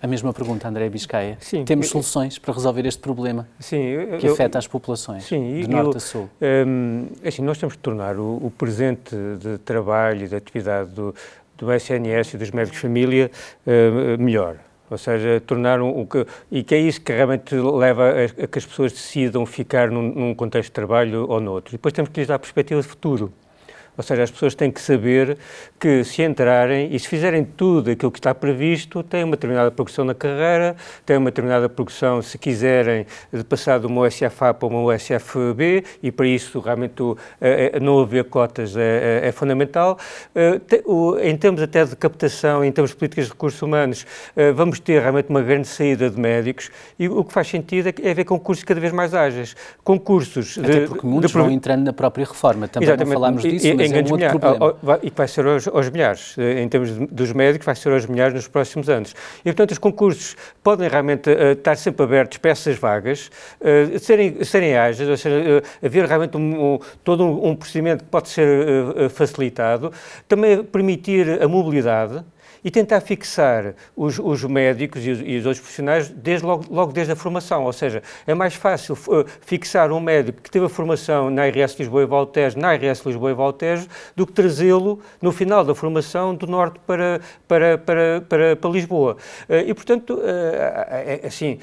A 0.04 0.06
mesma 0.06 0.34
pergunta, 0.34 0.68
André 0.68 0.90
Biscaia. 0.90 1.38
Sim, 1.40 1.64
Temos 1.64 1.86
eu, 1.86 1.92
soluções 1.92 2.38
para 2.38 2.52
resolver 2.52 2.84
este 2.84 3.00
problema 3.00 3.48
sim, 3.58 3.78
eu, 3.78 4.18
que 4.18 4.26
afeta 4.26 4.58
as 4.58 4.66
populações 4.66 5.24
sim, 5.24 5.62
de 5.62 5.66
norte 5.66 5.96
a 5.96 6.00
sul? 6.00 6.28
Um, 6.42 7.06
é 7.22 7.28
assim, 7.28 7.40
nós 7.40 7.56
temos 7.56 7.74
que 7.74 7.80
tornar 7.80 8.18
o, 8.18 8.36
o, 8.36 8.50
presente 8.50 9.16
de 9.40 9.56
trabalho 9.56 10.26
e 10.26 10.28
de 10.28 10.36
atividade 10.36 10.90
do, 10.90 11.14
do 11.56 11.72
SNS 11.72 12.34
e 12.34 12.36
dos 12.36 12.50
médicos 12.50 12.76
de 12.76 12.82
família 12.82 13.30
uh, 13.66 14.22
melhor. 14.22 14.58
Ou 14.90 14.98
seja, 14.98 15.40
tornar 15.46 15.80
um, 15.80 16.02
o 16.02 16.06
que, 16.06 16.26
e 16.52 16.62
que 16.62 16.74
é 16.74 16.78
isso 16.80 17.00
que 17.00 17.10
realmente 17.10 17.54
leva 17.54 18.10
a, 18.10 18.44
a 18.44 18.46
que 18.46 18.58
as 18.58 18.66
pessoas 18.66 18.92
decidam 18.92 19.46
ficar 19.46 19.90
num, 19.90 20.02
num 20.02 20.34
contexto 20.34 20.68
de 20.68 20.72
trabalho 20.72 21.24
ou 21.30 21.40
noutro. 21.40 21.70
E 21.70 21.76
depois 21.78 21.94
temos 21.94 22.10
que 22.10 22.20
lhes 22.20 22.28
dar 22.28 22.38
perspectiva 22.38 22.82
de 22.82 22.86
futuro. 22.86 23.32
Ou 23.96 24.02
seja, 24.02 24.22
as 24.22 24.30
pessoas 24.30 24.54
têm 24.54 24.70
que 24.70 24.80
saber 24.80 25.38
que 25.78 26.02
se 26.04 26.22
entrarem 26.22 26.94
e 26.94 26.98
se 26.98 27.08
fizerem 27.08 27.44
tudo 27.44 27.90
aquilo 27.90 28.10
que 28.10 28.18
está 28.18 28.34
previsto, 28.34 29.02
têm 29.02 29.24
uma 29.24 29.36
determinada 29.36 29.70
progressão 29.70 30.04
na 30.04 30.14
carreira, 30.14 30.76
têm 31.06 31.16
uma 31.16 31.30
determinada 31.30 31.68
progressão, 31.68 32.20
se 32.22 32.36
quiserem, 32.38 33.06
de 33.32 33.44
passar 33.44 33.78
de 33.78 33.86
uma 33.86 34.02
USFA 34.02 34.52
para 34.52 34.66
uma 34.66 34.80
USFB, 34.80 35.84
e 36.02 36.10
para 36.10 36.26
isso 36.26 36.58
realmente 36.60 37.02
o, 37.02 37.16
é, 37.40 37.78
não 37.80 38.00
haver 38.00 38.24
cotas 38.24 38.76
é, 38.76 39.20
é, 39.24 39.28
é 39.28 39.32
fundamental. 39.32 39.98
Em 41.22 41.36
termos 41.36 41.62
até 41.62 41.84
de 41.84 41.96
captação, 41.96 42.64
em 42.64 42.72
termos 42.72 42.90
de 42.90 42.96
políticas 42.96 43.26
de 43.26 43.32
recursos 43.32 43.60
humanos, 43.62 44.06
vamos 44.54 44.80
ter 44.80 45.00
realmente 45.00 45.28
uma 45.28 45.42
grande 45.42 45.68
saída 45.68 46.10
de 46.10 46.18
médicos 46.18 46.70
e 46.98 47.08
o 47.08 47.24
que 47.24 47.32
faz 47.32 47.48
sentido 47.48 47.88
é 48.02 48.10
haver 48.10 48.24
concursos 48.24 48.64
cada 48.64 48.80
vez 48.80 48.92
mais 48.92 49.14
ágeis. 49.14 49.56
Concursos 49.82 50.58
Até 50.58 50.86
porque 50.86 51.06
muitos 51.06 51.30
de... 51.30 51.38
vão 51.38 51.50
entrando 51.50 51.84
na 51.84 51.92
própria 51.92 52.24
reforma, 52.24 52.68
também 52.68 52.88
Exatamente. 52.88 53.14
não 53.14 53.20
falámos 53.20 53.42
disso, 53.42 53.66
mas 53.88 53.92
é 53.92 54.02
um 54.02 54.12
outro 54.12 54.40
problema. 54.40 55.00
E 55.02 55.10
que 55.10 55.16
vai 55.16 55.28
ser 55.28 55.46
aos, 55.46 55.68
aos 55.68 55.90
milhares, 55.90 56.36
eh, 56.38 56.62
em 56.62 56.68
termos 56.68 56.90
dos 57.10 57.32
médicos, 57.32 57.66
vai 57.66 57.74
ser 57.74 57.92
aos 57.92 58.06
milhares 58.06 58.34
nos 58.34 58.48
próximos 58.48 58.88
anos. 58.88 59.14
E, 59.40 59.44
portanto, 59.44 59.72
os 59.72 59.78
concursos 59.78 60.36
podem 60.62 60.88
realmente 60.88 61.30
uh, 61.30 61.52
estar 61.52 61.76
sempre 61.76 62.04
abertos 62.04 62.38
para 62.38 62.50
essas 62.50 62.76
vagas, 62.76 63.30
uh, 63.60 63.98
serem, 63.98 64.42
serem 64.44 64.76
ágeis, 64.76 65.08
ou 65.08 65.16
seja, 65.16 65.36
uh, 65.36 65.86
haver 65.86 66.06
realmente 66.06 66.36
um, 66.36 66.74
um, 66.74 66.78
todo 67.02 67.24
um, 67.24 67.54
procedimento 67.54 68.04
que 68.04 68.10
pode 68.10 68.28
ser 68.28 69.10
facilitado, 69.10 69.92
também 70.28 70.62
permitir 70.62 71.42
a 71.42 71.48
mobilidade, 71.48 72.24
e 72.64 72.70
tentar 72.70 73.00
fixar 73.02 73.74
os, 73.94 74.18
os 74.18 74.42
médicos 74.44 75.06
e 75.06 75.10
os, 75.10 75.20
e 75.20 75.36
os, 75.36 75.44
outros 75.44 75.60
profissionais 75.60 76.08
desde 76.08 76.46
logo, 76.46 76.64
logo, 76.70 76.92
desde 76.92 77.12
a 77.12 77.16
formação, 77.16 77.64
ou 77.64 77.72
seja, 77.72 78.02
é 78.26 78.32
mais 78.32 78.54
fácil 78.54 78.94
uh, 78.94 79.24
fixar 79.42 79.92
um 79.92 80.00
médico 80.00 80.40
que 80.40 80.50
teve 80.50 80.64
a 80.64 80.68
formação 80.68 81.28
na 81.28 81.46
IRS 81.46 81.76
Lisboa 81.78 82.02
e 82.02 82.06
Valtejo, 82.06 82.58
na 82.58 82.74
IRS 82.74 83.06
Lisboa 83.06 83.30
e 83.30 83.34
Valtejo, 83.34 83.86
do 84.16 84.26
que 84.26 84.32
trazê-lo 84.32 85.00
no 85.20 85.30
final 85.30 85.62
da 85.62 85.74
formação 85.74 86.34
do 86.34 86.46
norte 86.46 86.80
para, 86.86 87.20
para, 87.46 87.76
para, 87.76 88.20
para, 88.26 88.56
para 88.56 88.70
Lisboa. 88.70 89.18
Uh, 89.48 89.54
e, 89.66 89.74
portanto, 89.74 90.14
uh, 90.14 91.26
assim, 91.26 91.58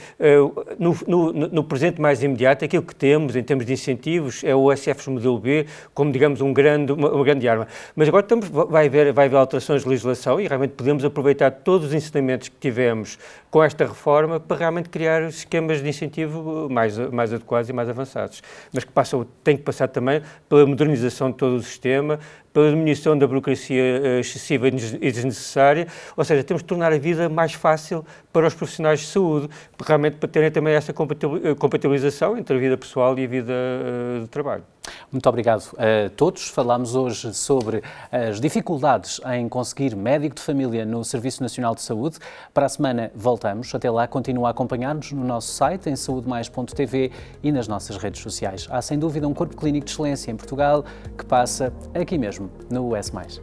no, 0.77 0.95
no, 1.07 1.33
no, 1.33 1.63
presente 1.63 1.99
mais 1.99 2.21
imediato, 2.21 2.63
aquilo 2.63 2.83
que 2.83 2.93
temos 2.95 3.35
em 3.35 3.43
termos 3.43 3.65
de 3.65 3.73
incentivos 3.73 4.43
é 4.43 4.55
o 4.55 4.71
SFs 4.71 5.07
modelo 5.07 5.39
B 5.39 5.65
como, 5.93 6.11
digamos, 6.11 6.41
um 6.41 6.53
grande, 6.53 6.91
uma, 6.91 7.09
uma 7.09 7.23
grande 7.23 7.47
arma. 7.47 7.67
Mas 7.95 8.07
agora 8.07 8.23
estamos, 8.23 8.47
vai, 8.49 8.87
haver, 8.87 9.11
vai 9.13 9.25
haver 9.25 9.37
alterações 9.37 9.83
de 9.83 9.89
legislação 9.89 10.39
e 10.39 10.47
realmente 10.47 10.73
podemos 10.73 10.90
podemos 10.91 11.05
aproveitar 11.05 11.51
todos 11.51 11.87
os 11.87 11.93
ensinamentos 11.93 12.49
que 12.49 12.55
tivemos 12.59 13.17
com 13.49 13.63
esta 13.63 13.85
reforma 13.85 14.39
para 14.39 14.57
realmente 14.57 14.89
criar 14.89 15.23
esquemas 15.23 15.81
de 15.81 15.87
incentivo 15.87 16.67
mais, 16.69 16.97
mais 16.97 17.33
adequados 17.33 17.69
e 17.69 17.73
mais 17.73 17.87
avançados. 17.87 18.41
Mas 18.73 18.83
que 18.83 18.91
passam, 18.91 19.25
tem 19.43 19.55
que 19.55 19.63
passar 19.63 19.87
também 19.87 20.21
pela 20.49 20.65
modernização 20.65 21.31
de 21.31 21.37
todo 21.37 21.55
o 21.55 21.63
sistema, 21.63 22.19
pela 22.53 22.69
diminuição 22.69 23.17
da 23.17 23.27
burocracia 23.27 23.81
eh, 23.81 24.19
excessiva 24.19 24.67
e 24.67 25.11
desnecessária, 25.11 25.87
ou 26.15 26.23
seja, 26.23 26.43
temos 26.43 26.61
de 26.61 26.67
tornar 26.67 26.91
a 26.91 26.97
vida 26.97 27.29
mais 27.29 27.53
fácil 27.53 28.05
para 28.31 28.47
os 28.47 28.53
profissionais 28.53 29.01
de 29.01 29.07
saúde, 29.07 29.49
realmente 29.85 30.17
para 30.17 30.29
terem 30.29 30.51
também 30.51 30.73
essa 30.73 30.91
eh, 30.91 31.55
compatibilização 31.55 32.37
entre 32.37 32.55
a 32.55 32.59
vida 32.59 32.77
pessoal 32.77 33.17
e 33.17 33.25
a 33.25 33.27
vida 33.27 33.53
uh, 33.53 34.21
de 34.21 34.27
trabalho. 34.27 34.63
Muito 35.11 35.27
obrigado 35.27 35.63
a 35.77 36.09
todos. 36.09 36.49
Falámos 36.49 36.95
hoje 36.95 37.33
sobre 37.33 37.83
as 38.11 38.39
dificuldades 38.39 39.21
em 39.33 39.47
conseguir 39.47 39.95
médico 39.95 40.35
de 40.35 40.41
família 40.41 40.85
no 40.85 41.03
Serviço 41.03 41.41
Nacional 41.43 41.75
de 41.75 41.81
Saúde. 41.81 42.17
Para 42.53 42.65
a 42.65 42.69
semana 42.69 43.11
voltamos. 43.13 43.73
Até 43.75 43.91
lá, 43.91 44.07
continua 44.07 44.47
a 44.47 44.51
acompanhar-nos 44.51 45.11
no 45.11 45.23
nosso 45.23 45.51
site, 45.53 45.89
em 45.89 45.95
saudemais.tv 45.95 47.11
e 47.43 47.51
nas 47.51 47.67
nossas 47.67 47.97
redes 47.97 48.21
sociais. 48.21 48.67
Há 48.69 48.81
sem 48.81 48.97
dúvida 48.97 49.27
um 49.27 49.33
corpo 49.33 49.55
clínico 49.55 49.85
de 49.85 49.91
excelência 49.91 50.31
em 50.31 50.35
Portugal 50.35 50.83
que 51.17 51.25
passa 51.25 51.73
aqui 51.93 52.17
mesmo 52.41 52.51
no 52.69 52.95
US. 52.95 53.41